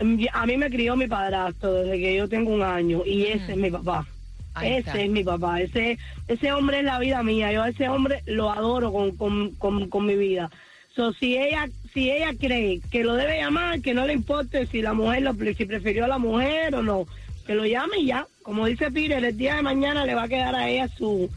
Mm, 0.00 0.24
A 0.32 0.46
mí 0.46 0.56
me 0.56 0.70
crió 0.70 0.94
mi 0.94 1.08
padrastro 1.08 1.72
desde 1.72 1.98
que 1.98 2.16
yo 2.16 2.28
tengo 2.28 2.52
un 2.52 2.62
año 2.62 3.02
y 3.04 3.24
ese 3.24 3.52
es 3.52 3.56
mi 3.56 3.70
papá. 3.70 4.06
Ahí 4.54 4.68
ese 4.70 4.78
está. 4.78 5.00
es 5.02 5.10
mi 5.10 5.24
papá, 5.24 5.60
ese 5.60 5.98
ese 6.28 6.52
hombre 6.52 6.78
es 6.78 6.84
la 6.84 7.00
vida 7.00 7.22
mía, 7.24 7.50
yo 7.52 7.62
a 7.62 7.70
ese 7.70 7.88
hombre 7.88 8.22
lo 8.26 8.50
adoro 8.52 8.92
con, 8.92 9.16
con, 9.16 9.50
con, 9.56 9.88
con 9.88 10.06
mi 10.06 10.14
vida. 10.14 10.48
So, 10.94 11.12
si 11.12 11.36
ella 11.36 11.68
si 11.92 12.10
ella 12.10 12.30
cree 12.38 12.80
que 12.90 13.02
lo 13.02 13.14
debe 13.14 13.38
llamar, 13.38 13.80
que 13.80 13.94
no 13.94 14.06
le 14.06 14.12
importe 14.12 14.66
si 14.66 14.82
la 14.82 14.94
mujer 14.94 15.22
lo, 15.22 15.32
si 15.34 15.64
prefirió 15.64 16.04
a 16.04 16.08
la 16.08 16.18
mujer 16.18 16.74
o 16.74 16.82
no, 16.82 17.06
que 17.46 17.54
lo 17.54 17.64
llame 17.66 17.98
y 17.98 18.06
ya. 18.06 18.26
Como 18.42 18.66
dice 18.66 18.90
Peter, 18.90 19.24
el 19.24 19.36
día 19.36 19.56
de 19.56 19.62
mañana 19.62 20.04
le 20.04 20.14
va 20.14 20.24
a 20.24 20.28
quedar 20.28 20.54
a 20.54 20.68
ella 20.68 20.88
su 20.88 21.30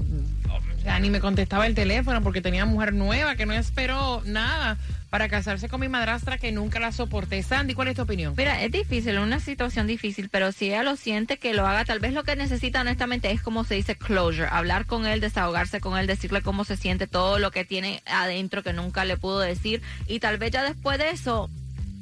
ni 0.99 1.09
me 1.09 1.19
contestaba 1.19 1.65
el 1.67 1.75
teléfono 1.75 2.21
porque 2.21 2.41
tenía 2.41 2.65
mujer 2.65 2.93
nueva, 2.93 3.35
que 3.35 3.45
no 3.45 3.53
esperó 3.53 4.21
nada 4.25 4.77
para 5.09 5.29
casarse 5.29 5.69
con 5.69 5.79
mi 5.79 5.87
madrastra, 5.87 6.37
que 6.37 6.51
nunca 6.51 6.79
la 6.79 6.91
soporté. 6.91 7.41
Sandy, 7.41 7.73
¿cuál 7.73 7.87
es 7.89 7.95
tu 7.95 8.01
opinión? 8.03 8.33
Mira, 8.37 8.61
es 8.61 8.71
difícil, 8.71 9.17
una 9.17 9.39
situación 9.39 9.87
difícil, 9.87 10.29
pero 10.29 10.51
si 10.51 10.67
ella 10.67 10.83
lo 10.83 10.95
siente, 10.95 11.37
que 11.37 11.53
lo 11.53 11.65
haga. 11.65 11.85
Tal 11.85 11.99
vez 11.99 12.13
lo 12.13 12.23
que 12.23 12.35
necesita 12.35 12.81
honestamente 12.81 13.31
es 13.31 13.41
como 13.41 13.63
se 13.63 13.75
dice 13.75 13.95
closure, 13.95 14.47
hablar 14.51 14.85
con 14.85 15.05
él, 15.05 15.21
desahogarse 15.21 15.79
con 15.79 15.97
él, 15.97 16.05
decirle 16.07 16.41
cómo 16.41 16.65
se 16.65 16.77
siente, 16.77 17.07
todo 17.07 17.39
lo 17.39 17.51
que 17.51 17.65
tiene 17.65 18.01
adentro 18.05 18.61
que 18.63 18.73
nunca 18.73 19.05
le 19.05 19.17
pudo 19.17 19.39
decir. 19.39 19.81
Y 20.07 20.19
tal 20.19 20.37
vez 20.37 20.51
ya 20.51 20.63
después 20.63 20.97
de 20.97 21.09
eso, 21.11 21.49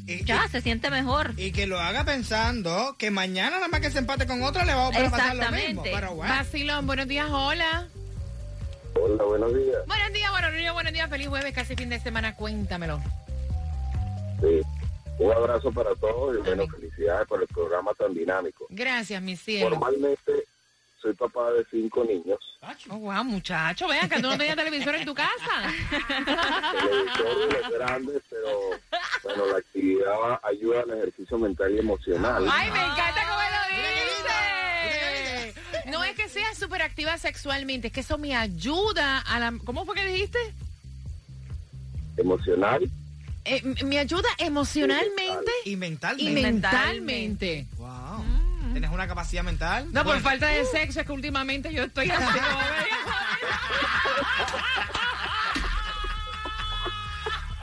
Y, 0.07 0.23
ya 0.25 0.43
y- 0.45 0.49
se 0.49 0.61
siente 0.61 0.89
mejor. 0.89 1.33
y 1.37 1.51
que 1.51 1.67
lo 1.67 1.79
haga 1.79 2.03
pensando 2.03 2.95
que 2.97 3.11
mañana 3.11 3.57
nada 3.57 3.67
más 3.67 3.79
que 3.81 3.91
se 3.91 3.99
empate 3.99 4.25
con 4.27 4.41
otra 4.41 4.65
le 4.65 4.73
va 4.73 4.81
a 4.81 4.85
volver 4.89 5.05
a 5.05 5.11
pasar 5.11 5.35
lo 5.35 5.51
mismo. 5.51 5.83
Pero 5.83 6.15
bueno. 6.15 6.33
Buenos 6.83 7.07
días, 7.07 7.27
hola. 7.29 7.85
Hola, 8.99 9.23
buenos 9.23 9.53
días. 9.53 9.85
Buenos 9.87 10.13
días, 10.13 10.31
buenos 10.31 10.51
días, 10.53 10.73
buenos 10.73 10.93
días, 10.93 11.09
feliz 11.09 11.27
jueves, 11.27 11.53
casi 11.53 11.75
fin 11.75 11.89
de 11.89 11.99
semana, 11.99 12.35
cuéntamelo. 12.35 13.01
Sí. 14.41 14.61
Un 15.19 15.31
abrazo 15.31 15.71
para 15.71 15.93
todos 15.95 16.35
y 16.37 16.39
bueno, 16.41 16.65
felicidades 16.67 17.27
por 17.27 17.41
el 17.41 17.47
programa 17.47 17.93
tan 17.93 18.13
dinámico. 18.13 18.65
Gracias, 18.69 19.21
mi 19.21 19.35
cielo. 19.37 19.69
Formalmente 19.69 20.45
soy 20.99 21.13
papá 21.13 21.51
de 21.51 21.65
cinco 21.69 22.03
niños. 22.03 22.39
Oh, 22.89 22.95
wow, 22.97 23.23
muchacho, 23.23 23.87
vean 23.87 24.09
que 24.09 24.15
tú 24.15 24.23
no 24.23 24.37
tenías 24.37 24.55
televisor 24.55 24.95
en 24.95 25.05
tu 25.05 25.13
casa. 25.13 25.71
Televisores 25.89 27.49
de 27.53 27.61
los 27.61 27.71
grandes, 27.71 28.21
pero 28.29 28.49
bueno, 29.23 29.45
la 29.51 29.57
actividad 29.57 30.11
va- 30.13 30.39
ayuda 30.43 30.81
al 30.81 30.91
ejercicio 30.97 31.37
mental 31.37 31.71
y 31.75 31.79
emocional. 31.79 32.47
Ay, 32.51 32.71
me 32.71 32.79
encanta 32.83 33.21
cómo 33.27 33.39
lo 33.39 33.75
dice. 33.75 34.02
No 35.93 36.03
es 36.03 36.15
que 36.15 36.27
sea 36.27 36.53
súper 36.55 36.81
activa 36.81 37.17
sexualmente, 37.17 37.87
es 37.87 37.93
que 37.93 37.99
eso 38.01 38.17
me 38.17 38.35
ayuda 38.35 39.19
a 39.19 39.39
la... 39.39 39.53
¿Cómo 39.63 39.85
fue 39.85 39.95
que 39.95 40.05
dijiste? 40.05 40.39
Emocional 42.17 42.89
Eh, 43.45 43.61
me 43.85 43.99
ayuda 43.99 44.27
emocionalmente 44.37 45.51
Y 45.65 45.75
mental. 45.75 46.15
y 46.19 46.29
mentalmente. 46.31 47.67
Wow. 47.77 48.23
¿Tienes 48.71 48.89
una 48.91 49.07
capacidad 49.07 49.43
mental? 49.43 49.87
No, 49.93 50.03
por 50.03 50.19
falta 50.21 50.47
de 50.47 50.65
sexo, 50.65 51.01
es 51.01 51.05
que 51.05 51.11
últimamente 51.11 51.71
yo 51.71 51.83
estoy 51.83 52.09
así. 52.11 52.39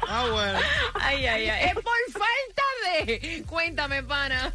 Ah, 0.08 0.26
bueno. 0.30 0.58
Ay, 1.00 1.26
ay, 1.26 1.48
ay. 1.48 1.68
Es 1.68 1.74
por 1.74 1.92
falta 2.12 3.06
de... 3.06 3.44
Cuéntame, 3.46 4.02
pana. 4.02 4.52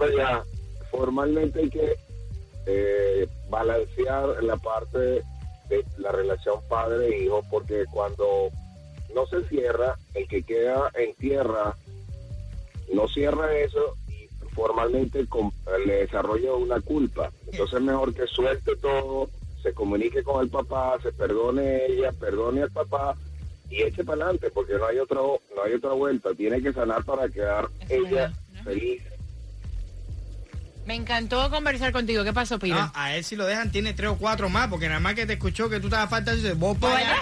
Allá. 0.00 0.42
Formalmente 0.90 1.60
hay 1.60 1.70
que 1.70 1.96
eh, 2.68 3.26
balancear 3.48 4.42
la 4.44 4.56
parte 4.58 4.98
de 4.98 5.84
la 5.96 6.12
relación 6.12 6.60
padre-hijo 6.68 7.42
porque 7.50 7.84
cuando 7.90 8.50
no 9.14 9.26
se 9.26 9.42
cierra, 9.48 9.96
el 10.14 10.28
que 10.28 10.42
queda 10.42 10.90
en 10.94 11.14
tierra 11.14 11.74
no 12.92 13.08
cierra 13.08 13.56
eso 13.58 13.96
y 14.08 14.28
formalmente 14.54 15.26
le 15.86 15.94
desarrolla 15.94 16.54
una 16.54 16.80
culpa. 16.80 17.30
Entonces 17.50 17.78
es 17.78 17.82
mejor 17.82 18.14
que 18.14 18.26
suelte 18.26 18.76
todo, 18.76 19.28
se 19.62 19.72
comunique 19.72 20.22
con 20.22 20.42
el 20.42 20.50
papá, 20.50 20.98
se 21.02 21.12
perdone 21.12 21.86
ella, 21.86 22.12
perdone 22.12 22.62
al 22.62 22.70
papá 22.70 23.16
y 23.70 23.82
eche 23.82 24.04
para 24.04 24.24
adelante 24.24 24.50
porque 24.50 24.74
no 24.74 24.86
hay 24.86 24.98
otro, 24.98 25.40
no 25.54 25.62
hay 25.62 25.74
otra 25.74 25.92
vuelta. 25.92 26.34
Tiene 26.34 26.62
que 26.62 26.72
sanar 26.72 27.04
para 27.04 27.28
quedar 27.28 27.68
es 27.80 27.90
ella 27.90 28.10
verdad. 28.10 28.32
feliz. 28.64 29.02
Me 30.88 30.94
encantó 30.94 31.50
conversar 31.50 31.92
contigo. 31.92 32.24
¿Qué 32.24 32.32
pasó, 32.32 32.58
Pira? 32.58 32.86
No, 32.86 32.92
a 32.94 33.14
él 33.14 33.22
si 33.22 33.36
lo 33.36 33.44
dejan 33.44 33.70
tiene 33.70 33.92
tres 33.92 34.08
o 34.08 34.16
cuatro 34.16 34.48
más, 34.48 34.68
porque 34.68 34.88
nada 34.88 35.00
más 35.00 35.12
que 35.12 35.26
te 35.26 35.34
escuchó 35.34 35.68
que 35.68 35.80
tú 35.80 35.88
estabas 35.88 36.08
falta 36.08 36.32
dice, 36.32 36.54
vos 36.54 36.78
para 36.78 36.96
allá. 36.96 37.16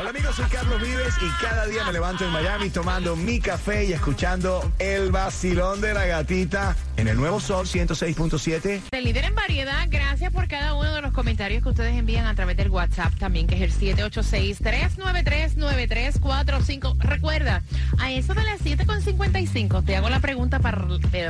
Hola 0.00 0.10
amigos, 0.10 0.36
soy 0.36 0.44
Carlos 0.44 0.80
Vives 0.80 1.12
y 1.20 1.28
cada 1.42 1.66
día 1.66 1.82
me 1.82 1.92
levanto 1.92 2.24
en 2.24 2.30
Miami 2.30 2.70
tomando 2.70 3.16
mi 3.16 3.40
café 3.40 3.84
y 3.84 3.92
escuchando 3.92 4.70
el 4.78 5.10
vacilón 5.10 5.80
de 5.80 5.92
la 5.92 6.06
gatita 6.06 6.76
en 6.96 7.08
el 7.08 7.16
nuevo 7.16 7.40
Sol 7.40 7.66
106.7. 7.66 8.82
El 8.92 9.04
líder 9.04 9.24
en 9.24 9.34
variedad, 9.34 9.84
gracias 9.88 10.32
por 10.32 10.46
cada 10.46 10.74
uno 10.74 10.94
de 10.94 11.02
los 11.02 11.12
comentarios 11.12 11.64
que 11.64 11.70
ustedes 11.70 11.96
envían 11.96 12.26
a 12.26 12.36
través 12.36 12.56
del 12.56 12.70
WhatsApp 12.70 13.12
también, 13.18 13.48
que 13.48 13.56
es 13.56 13.62
el 13.62 13.72
786-393-9345. 13.96 16.96
Recuerda, 16.98 17.64
a 17.98 18.12
eso 18.12 18.34
de 18.34 18.44
las 18.44 18.60
7.55 18.60 19.84
te 19.84 19.96
hago 19.96 20.08
la 20.10 20.20
pregunta 20.20 20.60
para... 20.60 20.78
Te 21.10 21.26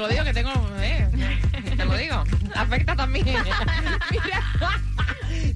lo 0.00 0.08
digo 0.08 0.24
que 0.24 0.34
tengo... 0.34 0.50
eh, 0.80 1.08
te 1.76 1.84
lo 1.84 1.96
digo. 1.96 2.24
Afecta 2.56 2.96
también. 2.96 3.24
Mira, 3.26 3.44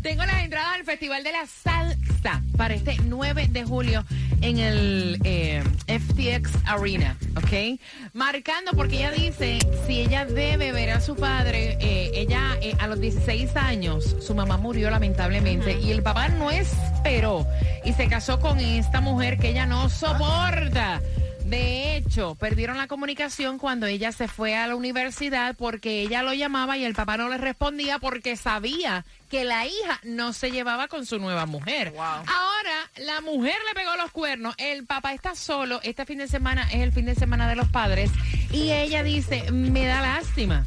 tengo 0.02 0.24
las 0.24 0.44
entradas 0.44 0.74
al 0.74 0.84
Festival 0.84 1.22
de 1.24 1.32
la 1.32 1.46
Salsa 1.46 2.42
para 2.56 2.74
este 2.74 2.96
9 3.04 3.48
de 3.50 3.64
julio 3.64 4.04
en 4.40 4.58
el 4.58 5.20
eh, 5.24 5.62
FTX 5.86 6.50
Arena, 6.66 7.16
¿ok? 7.36 7.80
Marcando 8.12 8.72
porque 8.72 8.96
ella 8.96 9.10
dice, 9.10 9.58
si 9.86 10.00
ella 10.00 10.24
debe 10.24 10.72
ver 10.72 10.90
a 10.90 11.00
su 11.00 11.16
padre, 11.16 11.76
eh, 11.80 12.10
ella 12.14 12.56
eh, 12.60 12.74
a 12.78 12.86
los 12.86 13.00
16 13.00 13.56
años, 13.56 14.16
su 14.20 14.34
mamá 14.34 14.56
murió 14.56 14.90
lamentablemente 14.90 15.78
y 15.80 15.90
el 15.90 16.02
papá 16.02 16.28
no 16.28 16.50
esperó 16.50 17.46
y 17.84 17.92
se 17.92 18.08
casó 18.08 18.40
con 18.40 18.58
esta 18.58 19.00
mujer 19.00 19.38
que 19.38 19.50
ella 19.50 19.66
no 19.66 19.88
soporta. 19.88 21.00
De 21.46 21.96
hecho, 21.96 22.34
perdieron 22.34 22.76
la 22.76 22.88
comunicación 22.88 23.58
cuando 23.58 23.86
ella 23.86 24.10
se 24.10 24.26
fue 24.26 24.56
a 24.56 24.66
la 24.66 24.74
universidad 24.74 25.54
porque 25.56 26.00
ella 26.00 26.24
lo 26.24 26.34
llamaba 26.34 26.76
y 26.76 26.84
el 26.84 26.92
papá 26.92 27.16
no 27.16 27.28
le 27.28 27.38
respondía 27.38 28.00
porque 28.00 28.36
sabía 28.36 29.04
que 29.30 29.44
la 29.44 29.64
hija 29.64 30.00
no 30.02 30.32
se 30.32 30.50
llevaba 30.50 30.88
con 30.88 31.06
su 31.06 31.20
nueva 31.20 31.46
mujer. 31.46 31.94
Ahora, 31.96 32.90
la 32.96 33.20
mujer 33.20 33.54
le 33.68 33.80
pegó 33.80 33.94
los 33.94 34.10
cuernos, 34.10 34.56
el 34.58 34.86
papá 34.86 35.12
está 35.14 35.36
solo, 35.36 35.78
este 35.84 36.04
fin 36.04 36.18
de 36.18 36.26
semana 36.26 36.68
es 36.72 36.80
el 36.80 36.92
fin 36.92 37.06
de 37.06 37.14
semana 37.14 37.48
de 37.48 37.54
los 37.54 37.68
padres 37.68 38.10
y 38.50 38.72
ella 38.72 39.04
dice, 39.04 39.48
me 39.52 39.86
da 39.86 40.00
lástima 40.00 40.66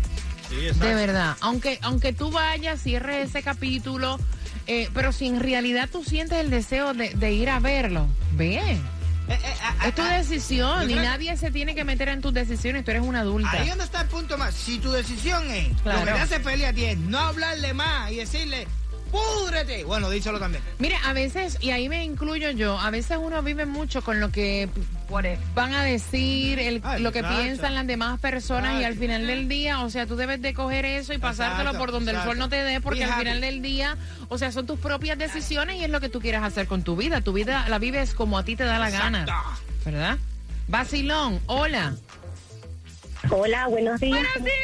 de 0.50 0.96
verdad. 0.96 1.36
Aunque, 1.42 1.80
aunque 1.82 2.14
tú 2.14 2.32
vayas, 2.32 2.82
cierres 2.82 3.30
ese 3.30 3.44
capítulo, 3.44 4.18
eh, 4.68 4.90
pero 4.94 5.12
si 5.12 5.28
en 5.28 5.40
realidad 5.40 5.90
tú 5.92 6.04
sientes 6.04 6.40
el 6.40 6.50
deseo 6.50 6.94
de, 6.94 7.34
ir 7.34 7.50
a 7.50 7.60
verlo, 7.60 8.08
ve. 8.34 8.78
Es 9.86 9.96
tu 9.96 10.04
decisión 10.04 10.90
y 10.90 10.96
nadie 10.96 11.36
se 11.38 11.52
tiene 11.52 11.76
que 11.76 11.84
meter 11.84 12.10
en 12.10 12.22
tus 12.22 12.34
decisiones. 12.34 12.86
Tú 12.86 12.92
eres 12.92 13.04
una 13.04 13.22
adulta. 13.22 13.52
Ahí 13.52 13.70
donde 13.70 13.84
está 13.84 14.02
el 14.02 14.08
punto 14.08 14.38
más. 14.38 14.54
Si 14.54 14.80
tu 14.80 14.92
decisión 14.92 15.50
es 15.50 15.70
lo 15.84 15.92
que 15.92 16.06
te 16.06 16.12
hace 16.12 16.40
feliz 16.40 16.66
a 16.66 16.74
ti 16.74 16.86
es 16.86 16.98
no 16.98 17.20
hablarle 17.20 17.74
más 17.74 18.12
y 18.12 18.18
decirle, 18.18 18.68
púdrete. 19.12 19.84
Bueno, 19.84 20.10
díselo 20.10 20.40
también. 20.40 20.64
Mire, 20.80 20.98
a 21.06 21.14
veces, 21.14 21.58
y 21.62 21.72
ahí 21.72 21.90
me 21.90 22.04
incluyo 22.04 22.52
yo, 22.52 22.80
a 22.80 22.90
veces 22.90 23.18
uno 23.20 23.42
vive 23.42 23.66
mucho 23.66 24.02
con 24.04 24.20
lo 24.20 24.32
que 24.32 24.70
van 25.54 25.74
a 25.74 25.84
decir, 25.84 26.82
lo 27.00 27.12
que 27.12 27.24
piensan 27.24 27.76
las 27.76 27.88
demás 27.88 28.20
personas 28.20 28.82
y 28.82 28.84
al 28.84 28.96
final 28.96 29.26
del 29.26 29.48
día, 29.48 29.84
o 29.84 29.90
sea, 29.90 30.06
tú 30.06 30.16
debes 30.16 30.42
de 30.42 30.54
coger 30.54 30.86
eso 30.86 31.14
y 31.14 31.18
pasártelo 31.18 31.78
por 31.78 31.92
donde 31.92 32.12
el 32.12 32.22
sol 32.24 32.38
no 32.38 32.50
te 32.50 32.64
dé, 32.64 32.82
porque 32.82 33.04
al 33.04 33.14
final 33.14 33.42
del 33.42 33.62
día, 33.62 33.98
o 34.30 34.38
sea, 34.38 34.52
son 34.52 34.66
tus 34.66 34.80
propias 34.80 35.18
decisiones 35.18 35.78
y 35.78 35.84
es 35.84 35.90
lo 35.90 36.00
que 36.00 36.10
tú 36.10 36.20
quieras 36.20 36.44
hacer 36.44 36.68
con 36.68 36.84
tu 36.84 36.96
vida. 36.96 37.22
Tu 37.22 37.34
vida 37.34 37.68
la 37.70 37.80
vives 37.80 38.14
como 38.14 38.38
a 38.38 38.44
ti 38.44 38.56
te 38.56 38.64
da 38.64 38.80
la 38.80 38.90
gana. 38.90 39.26
¿Verdad? 39.86 40.18
Basilón, 40.68 41.40
hola. 41.46 41.96
Hola, 43.30 43.68
buenos 43.68 44.00
días. 44.00 44.20
Buenos 44.20 44.44
días, 44.44 44.56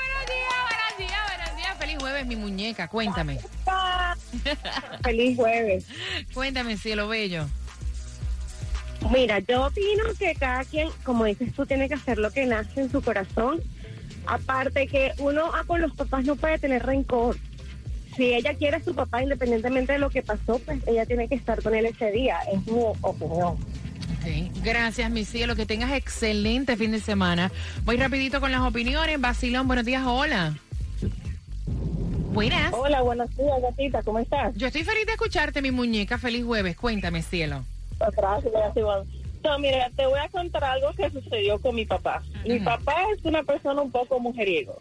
buenos 0.00 0.26
días, 0.28 0.48
buenos 0.68 0.98
días, 0.98 1.20
buenos 1.28 1.56
días. 1.56 1.78
Feliz 1.78 1.96
jueves, 1.98 2.26
mi 2.26 2.36
muñeca. 2.36 2.88
Cuéntame. 2.88 3.38
Feliz 5.02 5.36
jueves. 5.36 5.86
Cuéntame, 6.34 6.76
cielo 6.76 7.08
bello. 7.08 7.46
Mira, 9.12 9.38
yo 9.40 9.66
opino 9.66 10.04
que 10.18 10.34
cada 10.34 10.64
quien, 10.64 10.88
como 11.02 11.24
dices 11.24 11.52
tú, 11.52 11.66
tiene 11.66 11.88
que 11.88 11.94
hacer 11.94 12.18
lo 12.18 12.30
que 12.30 12.46
nace 12.46 12.80
en 12.80 12.90
su 12.90 13.02
corazón. 13.02 13.60
Aparte 14.26 14.86
que 14.86 15.12
uno 15.18 15.50
ah, 15.52 15.64
con 15.66 15.80
los 15.80 15.92
papás 15.94 16.24
no 16.24 16.36
puede 16.36 16.58
tener 16.58 16.84
rencor. 16.84 17.36
Si 18.16 18.32
ella 18.32 18.54
quiere 18.54 18.76
a 18.76 18.82
su 18.82 18.94
papá, 18.94 19.22
independientemente 19.22 19.94
de 19.94 19.98
lo 19.98 20.08
que 20.08 20.22
pasó, 20.22 20.58
pues 20.60 20.80
ella 20.86 21.04
tiene 21.04 21.28
que 21.28 21.34
estar 21.34 21.62
con 21.62 21.74
él 21.74 21.86
ese 21.86 22.10
día. 22.12 22.38
Es 22.52 22.64
mi 22.66 22.80
opinión. 23.02 23.56
Gracias, 24.62 25.10
mi 25.10 25.24
cielo. 25.24 25.56
Que 25.56 25.66
tengas 25.66 25.92
excelente 25.92 26.76
fin 26.76 26.92
de 26.92 27.00
semana. 27.00 27.52
Voy 27.84 27.96
rapidito 27.96 28.40
con 28.40 28.52
las 28.52 28.62
opiniones. 28.62 29.20
Basilón, 29.20 29.66
buenos 29.66 29.84
días. 29.84 30.02
Hola. 30.06 30.54
Buenas. 32.32 32.72
Hola, 32.72 33.02
buenos 33.02 33.30
días, 33.36 33.60
gatita. 33.60 34.02
¿Cómo 34.02 34.18
estás? 34.18 34.54
Yo 34.56 34.66
estoy 34.66 34.84
feliz 34.84 35.06
de 35.06 35.12
escucharte, 35.12 35.60
mi 35.60 35.70
muñeca. 35.70 36.18
Feliz 36.18 36.44
jueves. 36.44 36.76
Cuéntame, 36.76 37.22
cielo. 37.22 37.64
No, 39.42 39.58
mira, 39.58 39.90
te 39.94 40.06
voy 40.06 40.18
a 40.18 40.28
contar 40.28 40.64
algo 40.64 40.92
que 40.94 41.10
sucedió 41.10 41.60
con 41.60 41.74
mi 41.74 41.84
papá. 41.84 42.22
Mi 42.46 42.60
papá 42.60 42.96
es 43.14 43.24
una 43.24 43.42
persona 43.42 43.82
un 43.82 43.90
poco 43.90 44.18
mujeriego. 44.18 44.78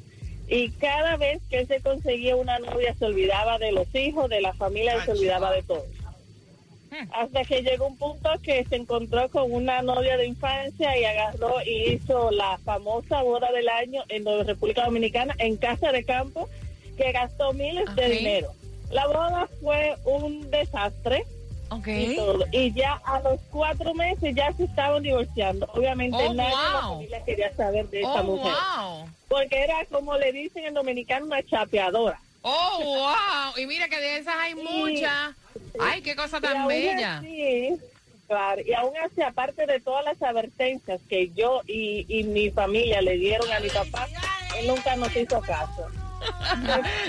Y 0.47 0.69
cada 0.71 1.17
vez 1.17 1.41
que 1.49 1.65
se 1.65 1.81
conseguía 1.81 2.35
una 2.35 2.59
novia 2.59 2.95
se 2.95 3.05
olvidaba 3.05 3.57
de 3.57 3.71
los 3.71 3.93
hijos, 3.93 4.29
de 4.29 4.41
la 4.41 4.53
familia 4.53 4.97
y 4.97 5.01
se 5.01 5.11
olvidaba 5.11 5.51
de 5.51 5.63
todo. 5.63 5.85
Hasta 7.11 7.43
que 7.43 7.63
llegó 7.63 7.87
un 7.87 7.97
punto 7.97 8.29
que 8.43 8.63
se 8.65 8.75
encontró 8.75 9.27
con 9.29 9.51
una 9.51 9.81
novia 9.81 10.15
de 10.15 10.27
infancia 10.27 10.97
y 10.97 11.03
agarró 11.05 11.55
y 11.65 11.93
hizo 11.93 12.29
la 12.31 12.59
famosa 12.59 13.23
boda 13.23 13.51
del 13.51 13.67
año 13.67 14.03
en 14.09 14.25
República 14.45 14.85
Dominicana 14.85 15.35
en 15.39 15.57
casa 15.57 15.91
de 15.91 16.03
campo 16.03 16.47
que 16.97 17.11
gastó 17.11 17.53
miles 17.53 17.93
de 17.95 18.09
dinero. 18.09 18.53
La 18.91 19.07
boda 19.07 19.49
fue 19.61 19.95
un 20.05 20.49
desastre. 20.51 21.25
Y, 21.87 22.17
y, 22.51 22.73
ya 22.73 23.01
a 23.03 23.19
los 23.21 23.39
cuatro 23.49 23.93
meses 23.93 24.35
ya 24.35 24.53
se 24.53 24.65
estaban 24.65 25.01
divorciando. 25.01 25.67
Obviamente 25.73 26.17
oh, 26.17 26.33
nadie 26.33 26.49
de 26.49 26.61
la 26.61 26.81
familia 26.81 27.25
quería 27.25 27.55
saber 27.55 27.89
de 27.89 28.01
esta 28.01 28.21
oh, 28.21 28.23
mujer. 28.23 28.53
Porque 29.27 29.63
era, 29.63 29.85
como 29.85 30.17
le 30.17 30.31
dicen 30.31 30.65
en 30.65 30.75
dominicano, 30.75 31.25
una 31.25 31.41
chapeadora. 31.43 32.19
¡Oh, 32.43 32.79
wow! 32.83 33.57
Y 33.57 33.65
mira 33.65 33.87
que 33.87 33.99
de 33.99 34.17
esas 34.17 34.35
hay 34.37 34.55
muchas. 34.55 35.35
¡Ay, 35.79 36.01
qué 36.01 36.15
cosa 36.15 36.39
tan 36.39 36.67
bella! 36.67 37.21
Sí, 37.21 37.75
claro. 38.27 38.61
Y 38.63 38.73
aún 38.73 38.93
así, 39.03 39.21
aparte 39.21 39.65
de 39.65 39.79
todas 39.79 40.05
las 40.05 40.21
advertencias 40.21 41.01
que 41.09 41.31
yo 41.31 41.61
y, 41.65 42.05
y 42.07 42.23
mi 42.23 42.51
familia 42.51 43.01
le 43.01 43.17
dieron 43.17 43.51
a 43.51 43.59
mi 43.59 43.69
papá, 43.69 44.07
él 44.57 44.67
nunca 44.67 44.95
nos 44.95 45.15
hizo 45.15 45.41
caso. 45.41 45.87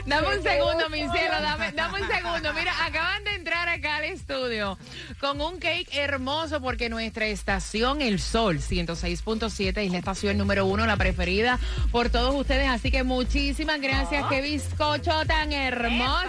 Dame 0.06 0.36
un 0.36 0.42
segundo, 0.42 0.88
mi 0.90 0.98
cielo, 0.98 1.40
dame, 1.40 1.68
un 1.68 2.08
segundo. 2.08 2.52
Mira, 2.54 2.72
acaban 2.84 3.24
de 3.24 3.34
entrar 3.34 3.68
acá 3.68 3.96
al 3.96 4.04
estudio 4.04 4.78
con 5.20 5.40
un 5.40 5.58
cake 5.58 5.88
hermoso 5.92 6.60
porque 6.60 6.88
nuestra 6.88 7.26
estación 7.26 8.00
El 8.00 8.20
Sol 8.20 8.58
106.7 8.58 9.84
es 9.84 9.92
la 9.92 9.98
estación 9.98 10.38
número 10.38 10.66
uno, 10.66 10.86
la 10.86 10.96
preferida 10.96 11.58
por 11.90 12.10
todos 12.10 12.34
ustedes. 12.34 12.68
Así 12.68 12.90
que 12.90 13.02
muchísimas 13.02 13.80
gracias. 13.80 14.26
Qué 14.28 14.40
bizcocho 14.40 15.24
tan 15.26 15.52
hermoso. 15.52 16.24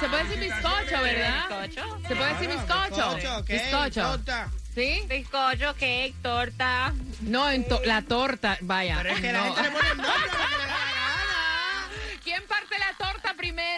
Se 0.00 0.08
puede 0.08 0.24
decir 0.24 0.40
bizcocho, 0.40 1.02
¿verdad? 1.02 1.68
¿Se 2.06 2.16
puede 2.16 2.34
decir 2.34 2.48
bizcocho? 2.48 3.16
Bizcocho. 3.46 4.20
¿Sí? 4.74 5.02
Bizcocho, 5.08 5.74
cake, 5.74 6.14
torta. 6.22 6.92
No, 7.22 7.50
en 7.50 7.66
la 7.84 8.02
torta, 8.02 8.58
vaya. 8.60 8.98
Pero 9.02 9.14
es 9.14 9.20
que 9.20 9.32
la 9.32 9.42
gente 9.42 9.62
le 9.62 9.70
pone 9.70 9.88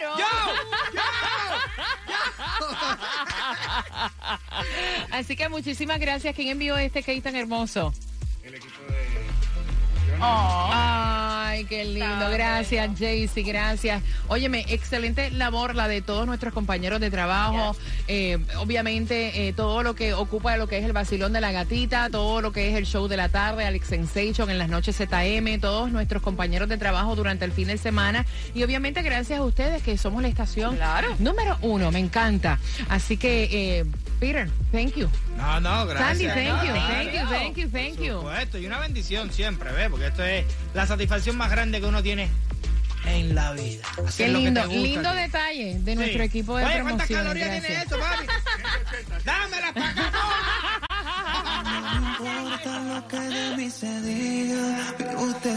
primero? 0.00 0.16
¡Yo! 0.18 0.26
¡Yo! 0.94 1.02
Así 5.16 5.36
que 5.36 5.48
muchísimas 5.48 5.98
gracias. 6.00 6.34
¿Quién 6.34 6.48
envió 6.48 6.76
este 6.76 7.02
cake 7.02 7.22
tan 7.22 7.36
hermoso? 7.36 7.92
El 8.42 8.54
equipo 8.54 8.80
de... 8.88 9.30
Ay, 11.50 11.64
qué 11.64 11.84
lindo. 11.84 12.30
Gracias, 12.30 12.90
Jaycee. 12.96 13.42
Gracias. 13.42 14.02
Óyeme, 14.28 14.64
excelente 14.68 15.32
labor 15.32 15.74
la 15.74 15.88
de 15.88 16.00
todos 16.00 16.24
nuestros 16.24 16.54
compañeros 16.54 17.00
de 17.00 17.10
trabajo. 17.10 17.76
Eh, 18.06 18.38
obviamente, 18.58 19.48
eh, 19.48 19.52
todo 19.52 19.82
lo 19.82 19.96
que 19.96 20.14
ocupa 20.14 20.56
lo 20.56 20.68
que 20.68 20.78
es 20.78 20.84
el 20.84 20.92
vacilón 20.92 21.32
de 21.32 21.40
la 21.40 21.50
gatita, 21.50 22.08
todo 22.08 22.40
lo 22.40 22.52
que 22.52 22.70
es 22.70 22.76
el 22.76 22.86
show 22.86 23.08
de 23.08 23.16
la 23.16 23.30
tarde, 23.30 23.64
Alex 23.64 23.88
Sensation 23.88 24.48
en 24.48 24.58
las 24.58 24.68
noches 24.68 24.96
ZM, 24.96 25.58
todos 25.60 25.90
nuestros 25.90 26.22
compañeros 26.22 26.68
de 26.68 26.78
trabajo 26.78 27.16
durante 27.16 27.44
el 27.44 27.50
fin 27.50 27.66
de 27.66 27.78
semana. 27.78 28.26
Y 28.54 28.62
obviamente, 28.62 29.02
gracias 29.02 29.40
a 29.40 29.42
ustedes 29.42 29.82
que 29.82 29.98
somos 29.98 30.22
la 30.22 30.28
estación 30.28 30.78
número 31.18 31.58
uno. 31.62 31.90
Me 31.90 31.98
encanta. 31.98 32.60
Así 32.88 33.16
que, 33.16 33.48
eh, 33.50 33.84
Peter, 34.20 34.46
thank 34.70 34.94
you. 34.96 35.08
No, 35.38 35.58
no, 35.60 35.86
gracias. 35.86 36.08
Sandy, 36.08 36.26
thank 36.26 36.62
you, 36.62 36.72
thank 36.74 37.12
you, 37.12 37.26
thank 37.26 37.56
you, 37.56 37.68
thank 37.70 37.98
you. 37.98 38.12
Por 38.20 38.32
supuesto, 38.32 38.58
y 38.58 38.66
una 38.66 38.78
bendición 38.78 39.32
siempre, 39.32 39.72
¿ves? 39.72 39.88
Porque 39.88 40.08
esto 40.08 40.22
es 40.22 40.44
la 40.74 40.86
satisfacción 40.86 41.38
más 41.38 41.50
grande 41.50 41.80
que 41.80 41.86
uno 41.86 42.02
tiene 42.02 42.28
en 43.06 43.34
la 43.34 43.52
vida. 43.52 43.82
Qué 44.16 44.28
lindo, 44.28 44.66
lindo 44.66 45.12
detalle 45.14 45.78
de 45.80 45.94
nuestro 45.94 46.22
equipo 46.22 46.58
de 46.58 46.66
Oye, 46.66 46.82
¿cuántas 46.82 47.08
calorías 47.08 47.60
tiene 47.60 47.82
esto, 47.82 47.98
papi? 47.98 48.26
¡Dámelas 49.24 49.72
para 49.72 49.88
acá! 49.88 50.80
No 51.64 52.10
importa 52.10 52.80
lo 52.80 53.08
que 53.08 53.20
de 53.20 53.56
mí 53.56 53.70
se 53.70 54.00
diga, 54.02 54.94
usted 55.18 55.56